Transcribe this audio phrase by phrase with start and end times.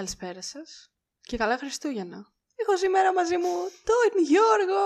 [0.00, 0.92] Καλησπέρα σας.
[1.20, 2.32] Και καλά Χριστούγεννα.
[2.56, 4.84] Έχω σήμερα μαζί μου τον Γιώργο.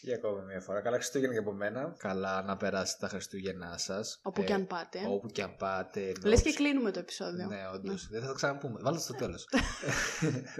[0.00, 0.80] Για ακόμη μια φορά.
[0.80, 1.94] Καλά Χριστούγεννα και από μένα.
[1.98, 4.20] Καλά να περάσετε τα Χριστούγεννά σας.
[4.22, 4.98] Όπου και αν πάτε.
[5.08, 6.12] Όπου και αν πάτε.
[6.24, 7.46] Λες και κλείνουμε το επεισόδιο.
[7.46, 8.08] Ναι, όντως.
[8.08, 8.80] Δεν θα το ξαναπούμε.
[8.82, 9.48] Βάλτε στο τέλος.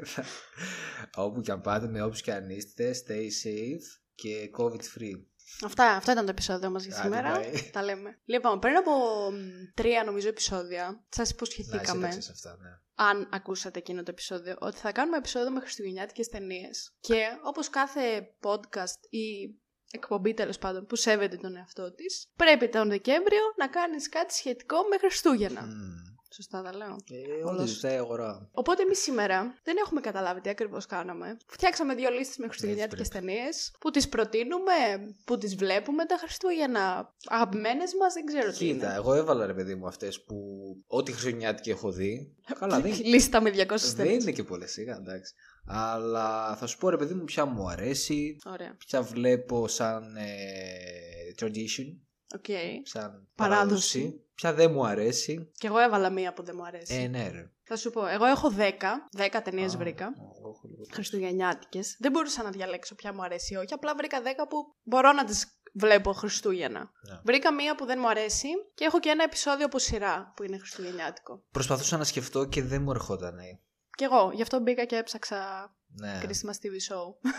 [1.24, 5.24] όπου και αν πάτε, με όποιους και αν είστε, stay safe και COVID free.
[5.64, 7.40] Αυτά, αυτό ήταν το επεισόδιο μας για σήμερα.
[7.72, 8.18] Τα λέμε.
[8.24, 8.92] Λοιπόν, πριν από
[9.74, 12.08] τρία νομίζω επεισόδια, σας υποσχεθήκαμε.
[12.08, 12.68] Να, αυτά, ναι.
[12.94, 16.92] Αν ακούσατε εκείνο το επεισόδιο, ότι θα κάνουμε επεισόδιο με χριστουγεννιάτικες ταινίες.
[17.00, 19.58] Και όπως κάθε podcast ή
[19.90, 24.76] εκπομπή τέλος πάντων που σέβεται τον εαυτό της, πρέπει τον Δεκέμβριο να κάνεις κάτι σχετικό
[24.90, 25.68] με Χριστούγεννα.
[26.34, 26.96] Σωστά τα λέω.
[27.10, 28.48] Ε, όλα σωστά η αγορά.
[28.52, 31.36] Οπότε εμείς σήμερα δεν έχουμε καταλάβει τι ακριβώς κάναμε.
[31.46, 34.72] Φτιάξαμε δύο λίστες με χριστουγεννιάτικες ταινίες που τις προτείνουμε,
[35.24, 37.14] που τις βλέπουμε τα Χριστούγεννα.
[37.26, 38.56] Αγαπημένες μας, δεν ξέρω τι.
[38.56, 40.36] Κοίτα, εγώ έβαλα ρε παιδί μου αυτές που
[40.86, 42.34] ό,τι χριστουγεννιάτικη έχω δει.
[42.58, 45.34] Καλά, δεν Λίστα με 200 Δεν είναι και πολλές, σιγά εντάξει.
[45.66, 48.36] Αλλά θα σου πω ρε παιδί μου ποια μου αρέσει.
[48.44, 48.76] Ωραία.
[48.78, 51.96] Ποια βλέπω σαν ε, tradition.
[52.38, 52.80] Okay.
[52.82, 54.24] Σαν παράδοση.
[54.40, 55.50] Ποια δεν μου αρέσει.
[55.58, 56.94] Και εγώ έβαλα μία που δεν μου αρέσει.
[56.94, 57.50] Ε, ναι, ρε.
[57.62, 58.62] Θα σου πω, εγώ έχω 10,
[59.16, 60.12] 10 ταινίες βρήκα.
[60.92, 61.96] Χριστουγεννιάτικες.
[61.98, 63.74] Δεν μπορούσα να διαλέξω ποια μου αρέσει ή όχι.
[63.74, 66.90] Απλά βρήκα 10 που μπορώ να τις βλέπω Χριστούγεννα.
[67.08, 67.20] Ναι.
[67.24, 70.58] Βρήκα μία που δεν μου αρέσει και έχω και ένα επεισόδιο από σειρά που είναι
[70.58, 71.42] Χριστουγεννιάτικο.
[71.50, 73.36] Προσπαθούσα να σκεφτώ και δεν μου ερχόταν.
[73.96, 76.20] Κι εγώ, γι' αυτό μπήκα και έψαξα ναι.
[76.22, 77.30] Christmas TV show.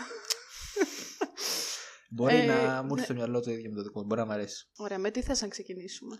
[2.14, 3.04] Μπορεί ε, να μου έρθει ναι.
[3.04, 4.06] στο μυαλό το ίδιο με το δικό μου.
[4.06, 4.66] Μπορεί να μου αρέσει.
[4.76, 6.18] Ωραία, με τι θες να ξεκινήσουμε;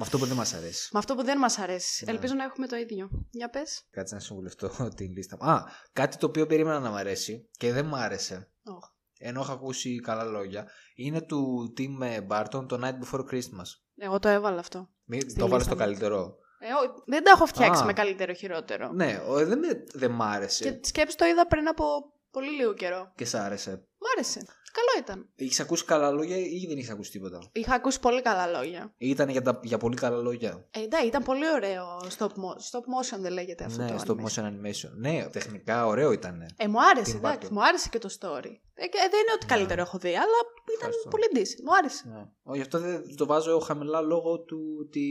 [0.00, 0.88] Με αυτό που δεν μας αρέσει.
[0.92, 2.04] Με αυτό που δεν μας αρέσει.
[2.04, 2.10] Ναι.
[2.10, 3.10] Ελπίζω να έχουμε το ίδιο.
[3.30, 3.86] Για πες.
[3.90, 5.50] Κάτσε να συμβουλευτώ την λίστα μου.
[5.50, 8.50] Α, κάτι το οποίο περίμενα να μου αρέσει και δεν μου άρεσε.
[8.64, 8.88] Oh.
[9.18, 10.70] Ενώ έχω ακούσει καλά λόγια.
[10.94, 13.68] Είναι του Tim Barton το Night Before Christmas.
[13.96, 14.90] Εγώ το έβαλα αυτό.
[15.04, 16.36] Μην το βάλες το καλύτερο.
[16.58, 16.68] Ε,
[17.06, 18.92] δεν τα έχω φτιάξει με καλύτερο χειρότερο.
[18.92, 20.70] Ναι, δεν, με, δεν μ' άρεσε.
[20.70, 21.84] Και σκέψη το είδα πριν από
[22.30, 23.12] πολύ λίγο καιρό.
[23.14, 23.70] Και σ' άρεσε.
[23.70, 24.46] Μ' άρεσε.
[24.72, 25.28] Καλό ήταν.
[25.34, 28.94] Είχε ακούσει καλά λόγια ή δεν είχε ακούσει τίποτα; Είχα ακούσει πολύ καλά λόγια.
[28.98, 31.84] Ήταν για, τα, για πολύ καλά λόγια; Ε, ναι, ήταν πολύ ωραίο.
[32.18, 32.26] Stop,
[32.70, 33.82] stop motion δεν λέγεται αυτό.
[33.82, 34.90] Ναι, το stop motion animation.
[34.96, 36.46] Ναι, τεχνικά ωραίο ήταν.
[36.56, 38.52] Ε, μου άρεσε, εντάξει, μου άρεσε και το story.
[38.74, 39.54] Ε, δεν είναι ότι ναι.
[39.54, 40.38] καλύτερο έχω δει, αλλά
[40.76, 41.08] ήταν Ευχαριστώ.
[41.08, 41.62] πολύ decent.
[41.64, 42.08] Μου άρεσε.
[42.08, 42.26] Ναι.
[42.42, 45.08] Όχι, αυτό δεν το βάζω χαμηλά λόγω του ότι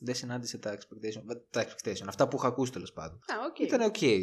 [0.00, 1.22] δεν συνάντησε τα expectation.
[1.50, 3.16] Τα expectation αυτά που είχα ακούσει τέλος πάντων.
[3.16, 3.60] Α, okay.
[3.60, 3.96] Ήταν οκ.
[4.00, 4.20] Okay.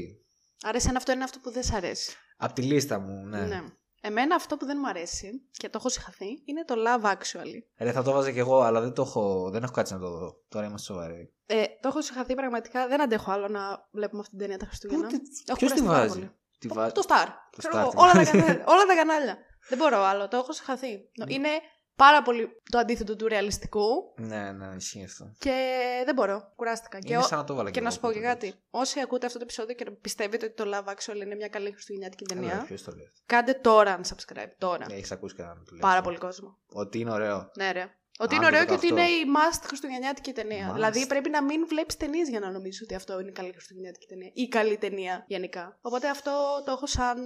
[0.62, 2.16] Άρεσε αν αυτό είναι αυτό που δεν σ' αρέσει.
[2.38, 3.46] Από τη λίστα μου, ναι.
[3.46, 3.64] ναι.
[4.06, 7.60] Εμένα αυτό που δεν μου αρέσει και το έχω συγχαθεί είναι το Love Actually.
[7.78, 10.10] Ρε, θα το βάζα κι εγώ, αλλά δεν, το έχω, δεν έχω κάτσει να το
[10.10, 10.42] δω.
[10.48, 11.34] Τώρα είμαστε σοβαροί.
[11.46, 12.88] Ε, το έχω συγχαθεί πραγματικά.
[12.88, 15.10] Δεν αντέχω άλλο να βλέπουμε αυτή την ταινία τα Χριστούγεννα.
[15.58, 16.92] Ποιος τη βάζει; Τη βάζει.
[16.92, 17.28] Το Star.
[17.50, 19.38] Το Star όλα, τα κανάλια, όλα τα κανάλια.
[19.70, 20.28] δεν μπορώ άλλο.
[20.28, 21.10] Το έχω συγχαθεί.
[21.28, 21.50] είναι
[21.96, 24.14] πάρα πολύ το αντίθετο του ρεαλιστικού.
[24.16, 25.32] Ναι, ναι, ισχύει αυτό.
[25.38, 26.52] Και δεν μπορώ.
[26.56, 26.98] Κουράστηκα.
[27.06, 28.54] Είναι και, σαν να το βάλα και, και να σου πω και κάτι.
[28.70, 32.26] Όσοι ακούτε αυτό το επεισόδιο και πιστεύετε ότι το Love Actually είναι μια καλή χριστουγεννιάτικη
[32.26, 32.64] ταινία.
[32.68, 33.12] Ποιος το λέει.
[33.26, 34.52] Κάντε τώρα αν subscribe.
[34.58, 34.86] Τώρα.
[34.90, 35.66] Ναι, έχει ακούσει κανέναν.
[35.80, 36.58] Πάρα πολύ κόσμο.
[36.68, 37.52] Ότι είναι ωραίο.
[37.58, 37.98] Ναι, ρε.
[38.20, 40.70] Ότι είναι ωραίο και ότι είναι η must χριστουγεννιάτικη ταινία.
[40.70, 40.74] Must.
[40.74, 44.32] Δηλαδή πρέπει να μην βλέπεις ταινίες για να νομίζεις ότι αυτό είναι καλή χριστουγεννιάτικη ταινία.
[44.34, 45.78] Ή καλή ταινία γενικά.
[45.82, 46.32] Οπότε αυτό
[46.66, 47.18] το έχω σαν.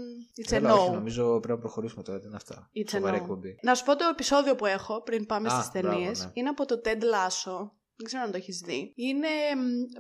[0.46, 0.78] It's a no.
[0.78, 2.20] Όχι, νομίζω πρέπει να προχωρήσουμε τώρα.
[2.20, 2.70] Τι είναι αυτά.
[2.86, 3.38] It's a no.
[3.62, 6.26] Να σου πω το επεισόδιο που έχω πριν πάμε στις ταινίες.
[6.26, 6.32] Ναι.
[6.34, 7.70] Είναι από το Ted Lasso.
[7.96, 8.94] Δεν ξέρω αν το έχεις δει.
[8.96, 9.28] Είναι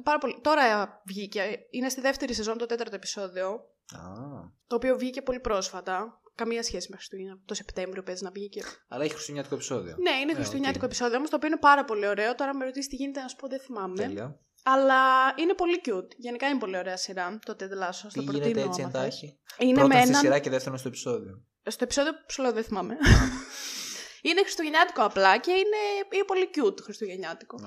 [0.03, 0.39] πάρα πολύ.
[0.41, 1.67] Τώρα βγήκε.
[1.69, 3.59] Είναι στη δεύτερη σεζόν το τέταρτο επεισόδιο.
[3.93, 4.51] Ah.
[4.67, 6.21] Το οποίο βγήκε πολύ πρόσφατα.
[6.37, 7.39] Καμία σχέση με Χριστούγεννα.
[7.45, 8.63] Το Σεπτέμβριο παίζει να βγει και.
[8.87, 9.95] Αλλά έχει χριστουγεννιάτικο επεισόδιο.
[9.99, 10.87] Ναι, είναι ναι, χριστουγεννιάτικο okay.
[10.87, 12.35] επεισόδιο όμως το οποίο είναι πάρα πολύ ωραίο.
[12.35, 13.95] Τώρα με ρωτήσει τι γίνεται να σου πω, δεν θυμάμαι.
[13.95, 14.39] Τέλεια.
[14.63, 15.01] Αλλά
[15.35, 16.11] είναι πολύ cute.
[16.17, 18.07] Γενικά είναι πολύ ωραία σειρά το Ted Lasso.
[18.13, 19.39] Τι γίνεται έτσι εντάχει.
[19.57, 21.43] Είναι Πρώτα με στη σειρά και δεύτερον στο επεισόδιο.
[21.69, 22.97] Στο επεισόδιο που σου λέω δεν θυμάμαι.
[24.27, 25.81] είναι χριστουγεννιάτικο απλά και είναι,
[26.13, 27.57] είναι πολύ cute χριστουγεννιάτικο.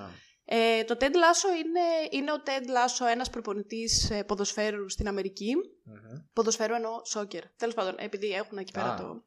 [0.53, 1.81] Ε, το Ted Lasso είναι,
[2.11, 6.25] είναι ο Ted Lasso ένας προπονητής ε, ποδοσφαίρου στην αμερικη mm-hmm.
[6.33, 7.49] Ποδοσφαίρου εννοώ σόκερ.
[7.57, 9.23] Τέλος πάντων, επειδή έχουν εκεί πέρα το...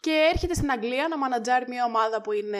[0.00, 2.58] Και έρχεται στην Αγγλία να μανατζάρει μια ομάδα που είναι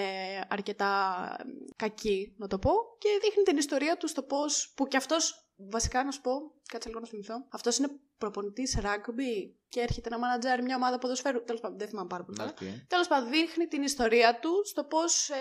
[0.49, 1.37] αρκετά
[1.77, 6.05] κακή, να το πω, και δείχνει την ιστορία του στο πώς, που κι αυτός Βασικά
[6.05, 6.33] να σου πω,
[6.69, 7.35] κάτσε λίγο να θυμηθώ.
[7.49, 7.89] Αυτός είναι
[8.23, 9.35] προπονητής rugby
[9.69, 11.45] και έρχεται να μανατζάρει μια ομάδα ποδοσφαίρου.
[11.45, 12.55] Τέλος πάντων, δεν θυμάμαι πάρα πολύ καλά.
[12.55, 12.85] Okay.
[12.89, 15.35] Τέλος πάντων, δείχνει την ιστορία του στο πώς ε,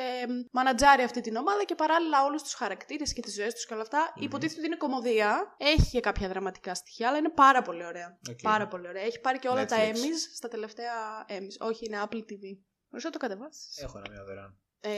[0.51, 3.81] μανατζάρει αυτή την ομάδα και παράλληλα όλους τους χαρακτήρες και τις ζωές τους και όλα
[3.81, 4.01] αυτά.
[4.09, 4.21] Mm-hmm.
[4.21, 5.55] Υποτίθεται ότι είναι κομμωδία.
[5.57, 8.19] Έχει και κάποια δραματικά στοιχεία, αλλά είναι πάρα πολύ ωραία.
[8.29, 8.41] Okay.
[8.41, 9.03] Πάρα πολύ ωραία.
[9.03, 9.67] Έχει πάρει και όλα Netflix.
[9.67, 11.67] τα Emmys στα τελευταία Emmys.
[11.67, 12.43] Όχι, είναι Apple TV.
[12.89, 13.67] Μπορεί να το κατεβάσει.
[13.75, 14.59] Έχω ένα μια δωρεάν.
[14.83, 14.89] Ε,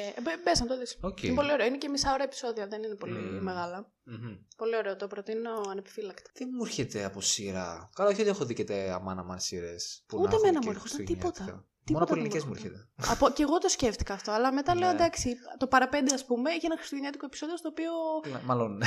[0.43, 0.97] μπες να το δεις.
[1.01, 1.23] Okay.
[1.23, 1.65] Είναι πολύ ωραίο.
[1.67, 3.39] Είναι και μισά ώρα επεισόδια, δεν είναι πολύ mm.
[3.41, 3.91] μεγάλα.
[4.09, 4.37] Mm-hmm.
[4.57, 6.29] Πολύ ωραίο, το προτείνω ανεπιφύλακτα.
[6.33, 10.05] Τι μου έρχεται από σειρά; Καλά, όχι ότι έχω δει και τα αμάνα μα σειρές.
[10.13, 11.65] Ούτε εμένα μου έρχονται τίποτα.
[11.91, 12.75] Μόνο από δεν ελληνικέ μου μου έρχονται.
[12.97, 13.13] έρχεται.
[13.13, 14.93] Από, και εγώ το σκέφτηκα αυτό, αλλά μετά λέω Ναι.
[14.93, 17.91] εντάξει, το παραπέντε, ας πούμε, έχει ένα χριστουγεννιάτικο επεισόδιο στο οποίο.
[18.43, 18.81] Μάλλον.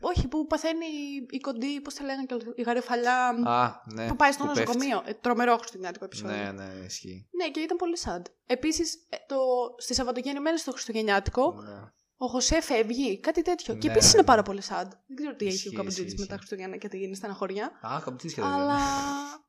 [0.00, 0.86] Όχι, που παθαίνει
[1.30, 3.28] η κοντή, πώς τα λένε, και η γαριφαλιά.
[3.44, 4.06] Α, ναι.
[4.08, 4.64] που πάει στο που πέφτει.
[4.64, 5.02] νοσοκομείο.
[5.06, 6.36] Ε, τρομερό χριστουγεννιάτικο επεισόδιο.
[6.36, 7.28] Ναι, ναι, ισχύει.
[7.30, 8.22] Ναι, και ήταν πολύ sad.
[8.46, 9.36] Επίσης, το...
[9.76, 11.92] στις Σαββατογεννημένε στο Χριστουγεννιάτικο, Ναι.
[12.16, 13.74] Ο Χωσέ φεύγει, κάτι τέτοιο.
[13.74, 14.18] Και Ναι, επίσης ναι.
[14.18, 14.86] είναι πάρα πολύ sad.
[15.06, 16.46] Δεν ξέρω τι έχει Ισχύει, ο Καπουτζήτη ισχύει, με τα ισχύει.
[16.46, 17.66] Χριστούγεννα και τι γίνει στεναχωριά.
[17.66, 18.82] Α, καπουτσίσια δεν Αλλά είναι.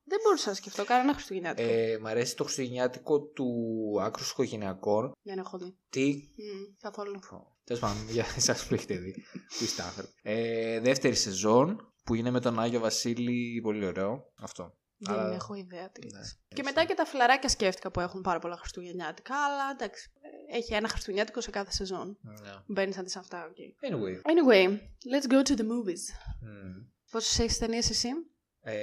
[0.04, 1.68] δεν μπορούσα να σκεφτώ κανένα Χριστουγεννιάτικο.
[1.72, 3.46] Ε, μ' αρέσει το χριστουγεννιάτικο του
[4.02, 5.12] άκρους οικογενειακών.
[5.22, 5.76] Δεν έχω δει.
[5.88, 7.18] Τι; Μμ, καθόλου.
[7.64, 9.12] Τέλος πάντων, για εσάς που έχετε δει.
[9.58, 10.12] Που είστε άνθρωποι.
[10.22, 13.60] Ε, δεύτερη σεζόν που είναι με τον Άγιο Βασίλη.
[13.62, 14.32] Πολύ ωραίο.
[14.40, 14.74] Αυτό.
[14.98, 16.18] Δεν Αλλά- έχω ιδέα τι Ναι.
[16.18, 16.40] λες.
[16.54, 20.10] Και μετά και τα φιλαράκια σκέφτηκα που έχουν πάρα πολλά Χριστουγεννιάτικα, αλλά εντάξει.
[20.52, 22.18] Ε, Έχει ένα Χριστουγεννιάτικο σε κάθε σεζόν.
[22.22, 22.34] Ναι.
[22.66, 23.56] Μπαίνεις να δεις αυτά, οκ.
[23.90, 24.14] Anyway.
[24.14, 24.78] Anyway,
[25.12, 26.02] let's go to the movies.
[26.40, 26.86] Μμ.
[27.10, 28.08] Πόσες έχεις ταινίες εσύ,
[28.60, 28.74] Ε,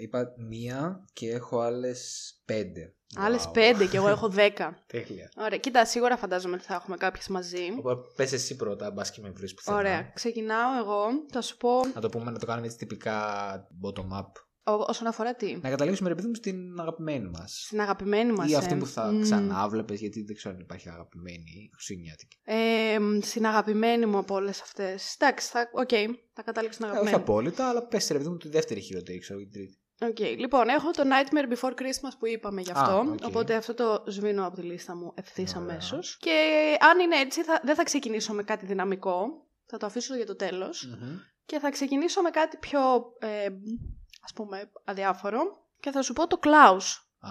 [0.00, 2.94] είπα μία και έχω άλλες πέντε.
[3.16, 3.52] Άλλες Wow.
[3.52, 4.84] πέντε και εγώ έχω δέκα.
[4.86, 5.30] Τέλεια.
[5.36, 7.74] Ωραία, κοίτα, σίγουρα φαντάζομαι ότι θα έχουμε κάποιες μαζί.
[7.78, 9.76] Οπότε πες εσύ πρώτα, μπας και με βρεις πουθενά.
[9.76, 11.06] Ωραία, ξεκινάω εγώ.
[11.30, 13.16] Θα σου πω Να το πούμε, να το κάνουμε έτσι τυπικά
[13.84, 14.26] bottom up.
[14.64, 17.62] Ό- όσον αφορά τι; Να καταλήξουμε, ρε παιδί μου, στην αγαπημένη μας.
[17.66, 18.50] Στην αγαπημένη μας.
[18.50, 22.36] Ή αυτή που θα ξανάβλεπες, γιατί δεν ξέρω αν υπάρχει αγαπημένη Χριστουγεννιάτικη.
[22.44, 25.14] Ε, στην αγαπημένη μου από όλες αυτές.
[25.18, 25.88] Εντάξει, θα, οκ,
[26.32, 27.22] θα καταλήξω στην Ε, όχι αγαπημένη.
[27.22, 29.76] απόλυτα, αλλά πες ρε παιδί μου τη δεύτερη χειρότερη, ξέρω, ή την τρίτη.
[30.00, 32.90] Οκ, λοιπόν, έχω το Nightmare Before Christmas που είπαμε γι' αυτό.
[32.90, 33.18] Α, οκ.
[33.26, 35.68] Οπότε αυτό το σβήνω από τη λίστα μου ευθύς Ωραία.
[35.68, 36.16] αμέσως.
[36.20, 36.30] Και
[36.80, 39.46] αν είναι έτσι, θα, δεν θα ξεκινήσω με κάτι δυναμικό.
[39.66, 40.98] Θα το αφήσω για το τέλος.
[41.44, 42.80] Και θα ξεκινήσω με κάτι πιο,
[43.18, 43.46] ε,
[44.24, 45.40] ας πούμε, αδιάφορο.
[45.80, 46.82] Και θα σου πω το Klaus.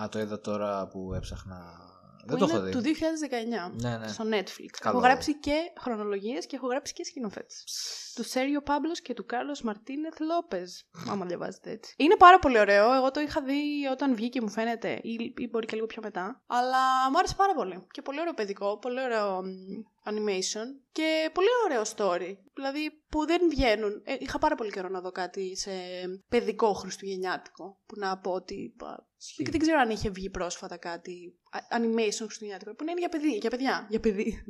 [0.02, 1.90] Α, το είδα τώρα που έψαχνα.
[2.22, 2.72] Που Δεν το είναι έχω δει.
[2.72, 3.82] του 2019.
[3.82, 4.08] Ναι, ναι.
[4.08, 4.70] Στο Netflix.
[4.80, 4.98] Καλό.
[4.98, 7.64] Έχω γράψει και χρονολογίες και έχω γράψει και σκηνοθέτες.
[8.16, 10.64] Του Σέριο Πάμπλο και του Κάρλο Μαρτίνεθ Λόπε.
[11.10, 11.94] Άμα διαβάζετε έτσι.
[11.98, 12.94] Είναι πάρα πολύ ωραίο.
[12.94, 16.42] Εγώ το είχα δει όταν βγήκε, μου φαίνεται, ή, ή μπορεί και λίγο πιο μετά.
[16.48, 17.88] Αλλά μου άρεσε πάρα πολύ.
[17.92, 19.48] Και πολύ ωραίο παιδικό, πολύ ωραίο μ,
[20.06, 22.36] animation και πολύ ωραίο story.
[22.54, 24.02] Δηλαδή που δεν βγαίνουν.
[24.06, 25.72] Ε, είχα πάρα πολύ καιρό να δω κάτι σε
[26.30, 27.80] παιδικό χριστουγεννιάτικο.
[27.86, 28.74] Που να πω ότι.
[28.78, 29.44] πα, Ισχύει.
[29.44, 32.76] Και δεν ξέρω αν είχε βγει πρόσφατα κάτι α- animation χριστουγεννιάτικο.
[32.76, 33.88] Που να είναι για παιδί, για παιδιά.
[33.90, 34.44] Για παιδί.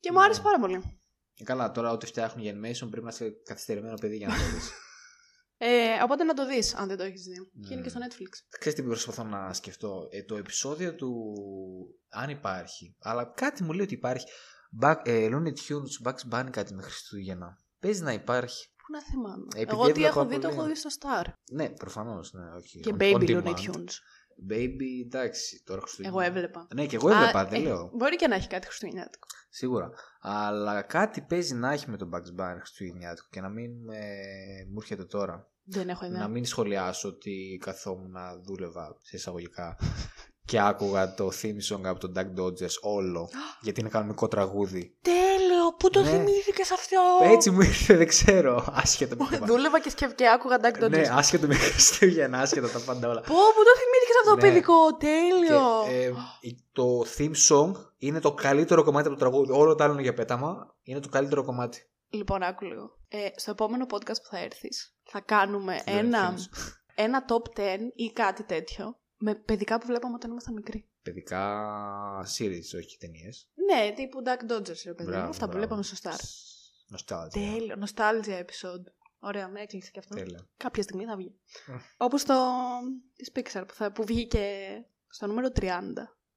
[0.00, 0.24] Και μου Ναι.
[0.24, 1.00] άρεσε πάρα πολύ.
[1.38, 4.42] Ε, καλά, τώρα ό,τι φτιάχνουν για animation πρέπει να είσαι καθυστερημένο παιδί για να το
[4.54, 4.70] δεις.
[5.56, 7.34] Ε, οπότε να το δεις αν δεν το έχεις δει.
[7.34, 7.82] Και είναι Ναι.
[7.82, 8.58] και στο Netflix.
[8.58, 11.12] Ξέρεις τι προσπαθώ να σκεφτώ; Ε, το επεισόδιο του.
[12.08, 12.96] Αν υπάρχει.
[13.00, 14.26] Αλλά κάτι μου λέει ότι υπάρχει.
[14.80, 17.58] Back, ε, Looney Tunes, Bugs Bunny κάτι με Χριστούγεννα.
[17.80, 18.68] Παίζει να υπάρχει.
[18.76, 19.46] Πού να θυμάμαι.
[19.54, 20.54] Επειδή Εγώ τι έβλεπα έχω δει, το πολύ.
[20.54, 21.26] έχω δει στο Star.
[21.52, 22.32] Ναι, προφανώς.
[22.32, 22.80] Ναι, όχι.
[22.80, 23.54] Και On- Baby on Looney demand.
[23.54, 23.94] Tunes.
[24.50, 26.16] Baby, εντάξει, τώρα Χριστούγεννα.
[26.18, 26.66] Εγώ έβλεπα.
[26.74, 27.90] Ναι, και εγώ έβλεπα, Α, δεν ε, λέω.
[27.94, 29.26] Μπορεί και να έχει κάτι χριστουγεννιάτικο.
[29.48, 29.90] Σίγουρα.
[30.20, 34.76] Αλλά κάτι παίζει να έχει με τον Bugs Bunny Χριστουγεννιάτικο και να μην ε, μου
[34.78, 35.50] έρχεται τώρα.
[35.64, 36.18] Δεν έχω ιδέα.
[36.20, 39.76] Να μην σχολιάσω ότι καθόμουν να δούλευα σε εισαγωγικά
[40.52, 43.30] και άκουγα το theme song από τον Duck Dodgers όλο.
[43.60, 44.96] γιατί είναι κανονικό τραγούδι.
[45.02, 45.72] Τέλειο!
[45.78, 46.10] Πού το Ναι.
[46.10, 46.98] θυμήθηκες αυτό!
[47.32, 48.64] Έτσι μου ήρθε, δεν ξέρω.
[48.72, 50.14] Άσχετο με το Δούλευα και, σκεφ...
[50.14, 50.90] και άκουγα Duck Dodgers.
[50.90, 53.20] Ναι, άσχετο με Χριστούγεννα, άσχετο τα πάντα όλα.
[53.20, 54.42] Πω, πού το θυμήθηκες αυτό το Ναι.
[54.42, 54.96] παιδικό!
[54.96, 55.60] Τέλειο!
[55.88, 59.52] Και, ε, το theme song είναι το καλύτερο κομμάτι από το τραγούδι.
[59.52, 60.74] Όλο το άλλο είναι για πέταμα.
[60.82, 61.86] Είναι το καλύτερο κομμάτι.
[62.10, 62.96] Λοιπόν, άκου λίγο.
[63.08, 66.72] Ε, στο επόμενο podcast που θα έρθεις, θα κάνουμε Δεν ένα, themes.
[66.94, 67.62] ένα top 10
[67.94, 70.88] ή κάτι τέτοιο με παιδικά που βλέπαμε όταν ήμασταν μικροί.
[71.02, 71.42] Παιδικά
[72.38, 73.48] series, όχι ταινίες.
[73.54, 75.16] Ναι, τύπου Duck Dodgers, ρε παιδί μου.
[75.16, 76.18] Αυτά που βλέπαμε στο Star.
[76.88, 77.52] Νοστάλτζια.
[77.52, 78.84] Τέλειο, nostalgia episode.
[79.18, 80.14] Ωραία, με έκλεισε και αυτό.
[80.14, 80.48] Τέλεια.
[80.56, 81.34] Κάποια στιγμή θα βγει.
[81.66, 81.80] Mm.
[81.96, 82.34] Όπως το
[83.16, 84.68] της Pixar που, θα, που βγήκε
[85.08, 85.68] στο νούμερο 30.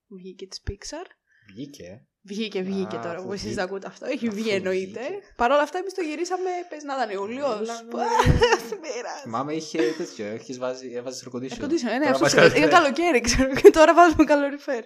[0.07, 1.05] Που βγήκε της Pixar.
[1.47, 2.07] Βγήκε.
[2.27, 3.55] Βγήκε, βγήκε Α, τώρα αφού που εσείς βγήκε.
[3.61, 4.05] δεν ακούτε αυτό.
[4.05, 4.99] Έχει Αφού βγει εννοείται.
[4.99, 5.19] βγήκε.
[5.35, 6.49] Παρ' όλα αυτά, εμείς το γυρίσαμε.
[6.69, 7.59] Πες να ήταν Ιούλιος.
[7.59, 7.89] Έλα, ναι.
[8.83, 9.21] Πειράζει.
[9.23, 10.25] Θυμάμαι είχε τέτοιο.
[10.25, 11.57] Έχεις βάζει, έβαζες air condition.
[11.59, 12.57] Air condition, ε, ναι, Τώρα αυτό βάζεις σου λέω.
[12.57, 12.93] Είναι καλοκαίρι.
[12.95, 13.53] καλοκαίρι, ξέρω.
[13.53, 14.83] Και τώρα βάζουμε καλοριφέρ.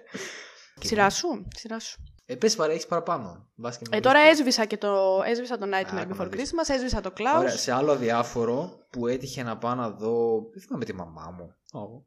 [0.80, 1.46] Σειρά σου.
[1.56, 2.04] Σειρά σου.
[2.26, 3.48] Ε, πες παρά, έχεις παραπάνω.
[3.54, 4.38] Μπας και με Ε, τώρα βρίσκεις.
[4.38, 6.50] έσβησα και το, έσβησα το Nightmare Α, να Before δεις.
[6.50, 7.38] Christmas, έσβησα το Klaus.
[7.38, 10.40] Ωραία, σε άλλο αδιάφορο που έτυχε να πάω να δω.
[10.52, 11.54] Δεν θυμάμαι τη μαμά μου.
[11.80, 12.04] Ω.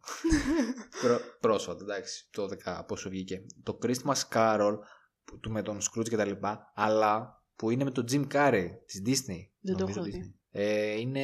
[1.02, 3.42] Πρό- πρόσφατα, εντάξει, το 10 πόσο βγήκε.
[3.64, 5.03] Το Christmas Carol που,
[5.42, 9.02] του με τον Scrooge και τα λοιπά, αλλά που είναι με τον Jim Carrey της
[9.06, 9.40] Disney.
[9.62, 10.22] Δεν το νομίζω έχω Disney.
[10.22, 10.36] δει.
[10.56, 11.22] Ε, είναι,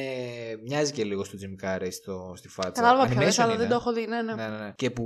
[0.62, 2.82] μοιάζει και λίγο στο Jim Carrey στο, στη φάτσα.
[2.82, 3.60] Κατάλαβα ποιος Animation είναι, αλλά είναι.
[3.60, 4.06] δεν το έχω δει.
[4.06, 4.34] Ναι, ναι.
[4.34, 4.72] Ναι, ναι, ναι.
[4.76, 5.04] Και που.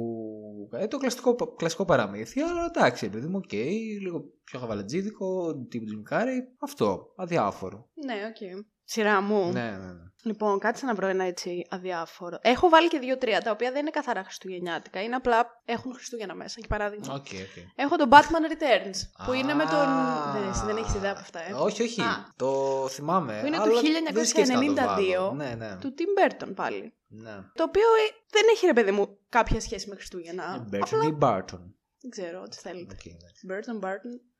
[0.72, 3.52] Ε, το κλασικό, κλασικό παραμύθι, αλλά εντάξει, παιδί μου, οκ,
[4.00, 6.40] λίγο πιο χαβαλετζίδικο, τύπου Jim Carrey.
[6.58, 7.88] Αυτό, αδιάφορο.
[8.04, 8.66] Ναι, οκ.
[8.84, 9.52] Σειρά μου.
[9.52, 10.12] Ναι, ναι, ναι.
[10.25, 12.38] Λοιπόν, κάτσε να βρω ένα έτσι αδιάφορο.
[12.43, 15.02] Έχω βάλει και δύο-τρία τα οποία δεν είναι καθαρά χριστουγεννιάτικα.
[15.02, 16.54] Είναι απλά έχουν Χριστούγεννα μέσα.
[16.59, 17.14] Για παράδειγμα.
[17.14, 17.64] Οκ, οκ.
[17.75, 19.25] Έχω τον Batman Returns.
[19.26, 19.78] Που είναι με τον.
[19.88, 20.33] Α.
[20.33, 21.52] Δεν, εσύ δεν έχεις ιδέα από αυτά, ε.
[21.52, 22.00] Όχι, όχι.
[22.00, 22.33] Α.
[22.37, 22.52] Το
[22.90, 23.38] θυμάμαι.
[23.40, 24.87] Που είναι αλλά του δεν σκέφτηκα να το 1992.
[24.87, 25.33] βάλω.
[25.33, 25.76] Ναι, ναι.
[25.81, 26.95] Του Tim Burton πάλι.
[27.09, 27.37] ναι.
[27.54, 30.69] Το οποίο ε, δεν έχει ρε παιδί μου κάποια σχέση με Χριστούγεννα.
[30.73, 31.61] Burton Απλά ή Barton.
[32.00, 32.95] δεν ξέρω, ό,τι θέλετε.
[32.95, 33.47] Οκ, εντάξει.
[33.50, 34.33] Burton, Barton.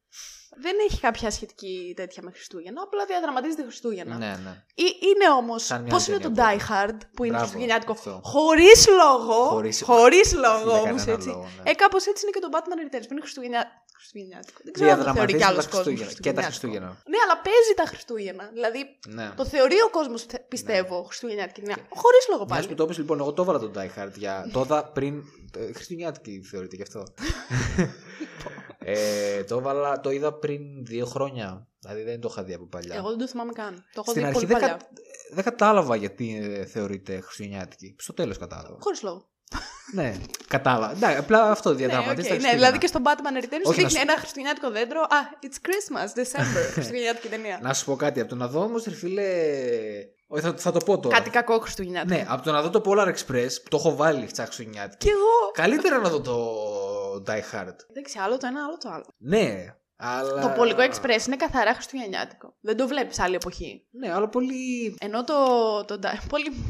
[0.57, 4.17] Δεν έχει κάποια σχετική τέτοια με Χριστούγεννα, απλά διαδραματίζεται Χριστούγεννα.
[4.17, 4.63] Ναι, ναι.
[4.75, 5.65] Ή- Είναι όμως.
[5.65, 7.93] Σαν μια Πώς είναι το ταινία Die Hard που είναι Μπράβο, χριστουγεννιάτικο.
[7.93, 8.21] αυτό.
[8.25, 9.45] Χωρίς λόγο.
[9.49, 11.29] Χωρίς- Χωρίς λόγο Για όμως κανένα έτσι.
[11.29, 11.71] λόγο, ναι.
[11.71, 13.63] Ε, κάπως έτσι είναι και το Batman Returns που είναι Χριστουγεννιά...
[13.97, 14.59] Χριστουγεννιάτικο.
[14.65, 15.87] Δεν ξέρω αν το θεωρεί Διαδραματίζει κι άλλος τα κόσμος.
[16.01, 16.21] Χριστούγεννα.
[16.25, 16.89] Και τα Χριστούγεννα.
[17.13, 18.45] Ναι, αλλά παίζει τα Χριστούγεννα.
[18.53, 18.81] Δηλαδή
[19.17, 19.27] Ναι.
[19.37, 21.77] το θεωρεί ο κόσμος, πιστεύω, Χριστουγεννιάτικη ταινία.
[22.01, 22.69] Χωρίς λόγο Μιας πάλι.
[22.69, 24.35] που το είπες, λοιπόν, εγώ το έβαλα τον Die Hard για.
[24.53, 25.15] Το είδα πριν.
[25.59, 27.03] ε, Χριστουγεννιάτικη θεωρείται γι' αυτό.
[28.85, 31.67] Ε, το, έβαλα, το είδα πριν δύο χρόνια.
[31.79, 32.95] Δηλαδή δεν το είχα δει από παλιά.
[32.97, 33.75] Εγώ δεν το θυμάμαι καν.
[33.75, 34.77] Το έχω Στην δει αρχή πολύ δεν, παλιά.
[34.77, 34.87] κα...
[35.35, 37.97] δεν κατάλαβα γιατί ε, θεωρείται Χριστουγεννιάτικη.
[37.99, 38.77] Στο τέλος κατάλαβα.
[38.81, 39.29] Χωρίς λόγο.
[39.93, 40.15] ναι,
[40.49, 40.93] κατάλαβα.
[40.93, 42.41] Εντάξει, απλά αυτό Ναι, διαδραματίζει οκ.
[42.41, 42.79] τα ναι, δηλαδή Χριστούγεννα.
[42.79, 45.01] και στον Batman Returns Όχι, να δείχνει σου- ένα χριστουγεννιάτικο δέντρο.
[45.01, 46.65] Α, it's Christmas, December.
[46.75, 47.59] χριστουγεννιάτικη ταινία.
[47.63, 48.21] Να σου πω κάτι.
[48.21, 49.29] Από το να δω όμως, ρε φίλε.
[50.27, 51.17] Όχι, θα, θα το πω τώρα.
[51.17, 52.15] Κάτι κακό χριστουγεννιάτικο.
[52.15, 54.97] Ναι, από το να δω το Polar Express που το έχω βάλει στα Χριστουγεννιάτικη.
[55.07, 55.51] Κι εγώ.
[55.53, 56.37] Καλύτερα να δω το
[57.27, 57.77] Die Hard.
[57.91, 59.05] Εντάξει, άλλο το ένα, άλλο το άλλο.
[59.19, 60.41] Ναι, αλλά.
[60.41, 62.57] Το Πολικό Express είναι καθαρά χριστουγεννιάτικο.
[62.61, 63.87] Δεν το βλέπεις άλλη εποχή.
[63.91, 64.97] Ναι, αλλά πολύ.
[65.01, 65.35] Ενώ το.
[65.85, 66.53] το Die- πολύ...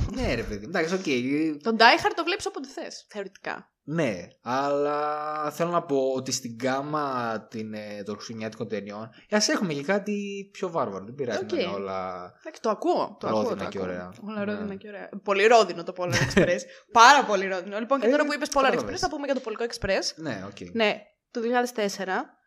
[0.16, 0.64] ναι, ρε παιδί.
[0.64, 1.62] Εντάξει, οκ.
[1.62, 3.06] τον Die Hard το βλέπεις όποτε θες.
[3.08, 3.66] Θεωρητικά.
[3.84, 9.72] Ναι, αλλά θέλω να πω ότι στην γκάμα την, ε, των χριστουγεννιάτικων ταινιών ας έχουμε
[9.72, 11.04] και κάτι πιο βάρβαρο.
[11.04, 11.52] Δεν πειράζει Οκ.
[11.52, 12.32] να είναι όλα.
[12.40, 13.16] Εντάξει, το ακούω.
[13.20, 13.88] Το Ρόδινα ακούω, το και ακούω.
[13.90, 14.12] ωραία.
[14.28, 14.52] Όλα Ναι.
[14.52, 15.08] ρόδινα και ωραία.
[15.22, 16.58] Πολύ ρόδινο το Polar Express.
[17.02, 17.78] Πάρα πολύ ρόδινο.
[17.78, 19.00] Λοιπόν, και Ε, τώρα που είπες Polar Express, κατάλαβες.
[19.00, 20.04] θα πούμε για το Πολικό Express.
[20.16, 20.56] Ναι, οκ.
[20.72, 21.44] Ναι, το 2004.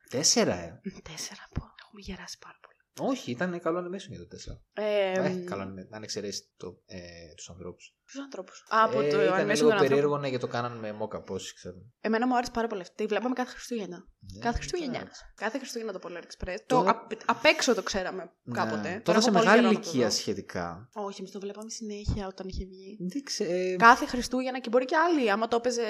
[0.10, 0.82] Τέσσερα, ε.
[1.10, 1.62] Τέσσερα, πω.
[1.82, 2.75] Έχουμε γεράσει πάρα πολύ.
[3.00, 4.62] Όχι, ήταν καλό animation για το τέσσερα.
[4.74, 5.88] Ε, Ε, καλό animation.
[5.92, 7.00] Αν εξαιρέσεις το, ε,
[7.36, 7.96] τους ανθρώπους.
[8.06, 9.88] Ποιους ανθρώπους; Από ε, το ήταν animation των λίγο ανθρώπων.
[9.88, 11.94] περίεργο ναι, γιατί το κάνανε με μόκα, όσοι ξέρουν.
[12.02, 12.96] Εμένα μου άρεσε πάρα πολύ αυτή.
[12.96, 13.98] Τη βλέπαμε κάθε Χριστούγεννα.
[14.34, 14.98] Ναι, κάθε Χριστούγεννα.
[15.00, 15.22] εντάξει.
[15.36, 16.56] Κάθε Χριστούγεννα το Polar Express.
[16.66, 18.76] Το- Το απ, απ' έξω το ξέραμε κάποτε.
[18.78, 18.84] Ναι.
[18.90, 20.16] Τώρα Τώρα σε έχω πολύ μεγάλη καιρό να το ηλικία δω.
[20.16, 20.90] σχετικά.
[20.94, 22.98] Όχι, εμείς το βλέπαμε συνέχεια όταν είχε βγει.
[23.12, 23.76] Δεν ξέρω.
[23.78, 25.84] Κάθε Χριστούγεννα και μπορεί και άλλοι, άμα το έπαιζε.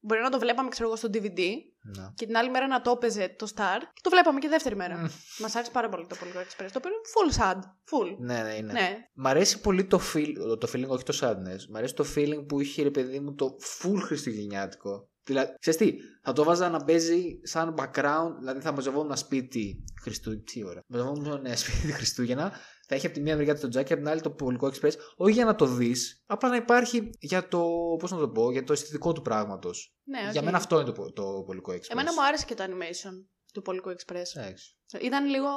[0.00, 1.40] Μπορεί να το βλέπαμε, ξέρω εγώ, στο DVD
[1.82, 2.12] Να.
[2.16, 4.96] και την άλλη μέρα να το έπαιζε το Star και το βλέπαμε και δεύτερη μέρα.
[4.96, 5.06] Μμ.
[5.38, 6.68] Μας άρεσε πάρα πολύ το Polar Express.
[6.72, 7.58] Το οποίο είναι full sad.
[7.58, 8.16] Full.
[8.18, 8.72] Ναι, ναι, είναι.
[8.72, 8.96] Ναι.
[9.14, 11.66] Μ' αρέσει πολύ το, feel, το feeling, όχι το sadness.
[11.68, 15.08] Μ' αρέσει το feeling που είχε ρε παιδί μου το full χριστουγεννιάτικο.
[15.24, 19.84] Δηλαδή, ξέρεις τι, θα το βάζα να παίζει σαν background, δηλαδή θα μαζευόμουν ένα σπίτι
[20.02, 20.42] Χριστού...
[20.42, 20.82] Τι ώρα.
[20.86, 22.52] Μαζευόμουν ένα σπίτι Χριστούγεννα,
[22.90, 25.32] θα έχει από τη μία μεριά το Τζάκι, από την άλλη το Πολικό Express, όχι
[25.32, 27.62] για να το δεις, απλά να υπάρχει για το,
[27.98, 29.94] πώς να το πω, για το αισθητικό του πράγματος.
[30.04, 30.44] ναι Για οκ.
[30.44, 31.88] μένα αυτό είναι το, το Πολικό Express.
[31.90, 34.28] Εμένα μου άρεσε και το animation του Πολικού Express.
[34.34, 35.48] Εντάξει, Ήταν λίγο.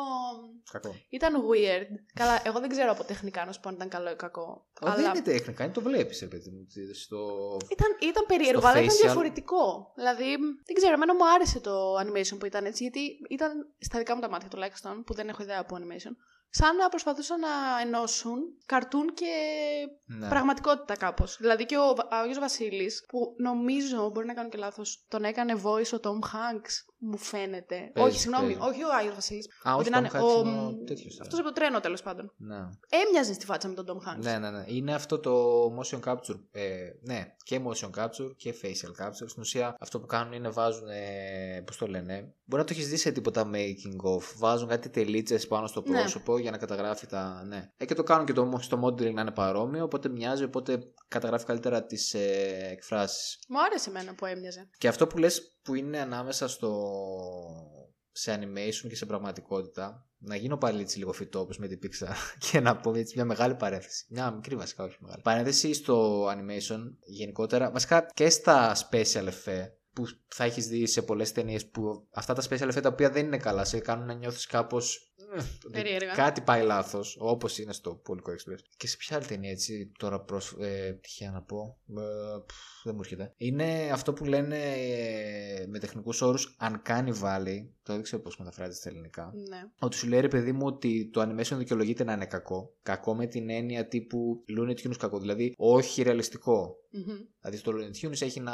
[0.72, 0.96] κακό.
[1.10, 1.88] Ήταν weird.
[2.14, 4.68] Καλά, εγώ δεν ξέρω από τεχνικά να σου πω αν ήταν καλό ή κακό.
[4.82, 4.92] Αλλά...
[4.94, 6.66] αλλά Δεν είναι τεχνικά, είναι το βλέπεις, ρε παιδί μου.
[6.94, 7.18] Στο...
[7.72, 9.02] ήταν, ήταν περίεργο, στο αλλά ήταν facial.
[9.02, 9.92] διαφορετικό.
[9.96, 10.30] Δηλαδή,
[10.66, 11.74] δεν ξέρω, εμένα μου άρεσε το
[12.04, 13.00] animation που ήταν έτσι, γιατί
[13.30, 16.16] ήταν στα δικά μου τα μάτια τουλάχιστον, που δεν έχω ιδέα από animation,
[16.56, 17.50] σαν να προσπαθούσαν να
[17.82, 19.32] ενώσουν καρτούν και
[20.06, 20.28] Ναι.
[20.28, 21.38] πραγματικότητα κάπως.
[21.40, 25.24] Δηλαδή και ο, Βα- ο Άγιος Βασίλης, που νομίζω, μπορεί να κάνω και λάθος, τον
[25.24, 26.72] έκανε voice ο Tom Hanks,
[27.06, 27.92] μου φαίνεται.
[27.94, 28.70] Παίζει, όχι, συγγνώμη, παίζει.
[28.70, 29.48] όχι ο Άγιος Βασίλης.
[29.68, 31.80] Α, όχι, Ότι το να είναι Hanks ο- είναι ο τέτοιος, Αυτός από το τρένο
[31.80, 32.34] τέλος πάντων.
[32.38, 32.58] Ναι.
[32.90, 34.22] Έμοιαζε στη φάτσα με τον Tom Hanks.
[34.24, 34.64] Ναι, ναι, ναι.
[34.68, 36.40] Είναι αυτό το motion capture.
[36.52, 36.64] Ε,
[37.02, 39.28] ναι, και motion capture και facial capture.
[39.28, 40.88] Στην ουσία αυτό που κάνουν είναι βάζουν.
[40.88, 42.34] Ε, Πώς το λένε.
[42.46, 44.24] Μπορεί να το έχεις δει σε τίποτα making of.
[44.38, 46.00] Βάζουν κάτι τελίτσες πάνω στο Ναι.
[46.00, 47.44] πρόσωπο για να καταγράφει τα.
[47.48, 47.72] Ναι.
[47.78, 49.84] Ε, και το κάνουν και το, στο modeling να είναι παρόμοιο.
[49.84, 53.40] Οπότε μοιάζει, οπότε καταγράφει καλύτερα τις ε, εκφράσεις.
[53.50, 54.70] Μου άρεσε εμένα που έμοιαζε.
[54.78, 56.72] Και αυτό που λες που είναι ανάμεσα στο
[58.12, 62.16] σε animation και σε πραγματικότητα να γίνω πάλι έτσι λίγο φυτό όπως με την Pixar
[62.52, 64.06] και να πω έτσι μια μεγάλη παρένθεση.
[64.10, 65.22] Μια μικρή βασικά όχι μεγάλη.
[65.22, 71.32] Παρένθεση στο animation γενικότερα βασικά και στα special effect που θα έχεις δει σε πολλές
[71.32, 74.46] ταινίες που αυτά τα special effect τα οποία δεν είναι καλά σε κάνουν να νιώθεις
[74.46, 75.13] κάπως ε, ότι
[75.72, 76.14] Περίεργα.
[76.14, 80.20] κάτι πάει λάθος όπως είναι στο Πολικό Express και σε ποια άλλη ταινία έτσι τώρα
[80.22, 82.02] προς, ε, τυχαία να πω ε,
[82.46, 87.94] πφ, δεν μου έρχεται είναι αυτό που λένε ε, με τεχνικούς όρους Uncanny Valley το
[87.94, 89.62] δεν ξέρω πώς μεταφράζεται στα ελληνικά Ναι.
[89.80, 92.76] ότι σου λέει ρε παιδί μου ότι το animation δικαιολογείται να είναι κακό.
[92.84, 95.20] Κακό με την έννοια τύπου Looney Tunes κακό.
[95.20, 96.76] Δηλαδή όχι ρεαλιστικό.
[96.92, 97.18] Μμμ.
[97.40, 98.54] Δηλαδή στο Looney Tunes έχει να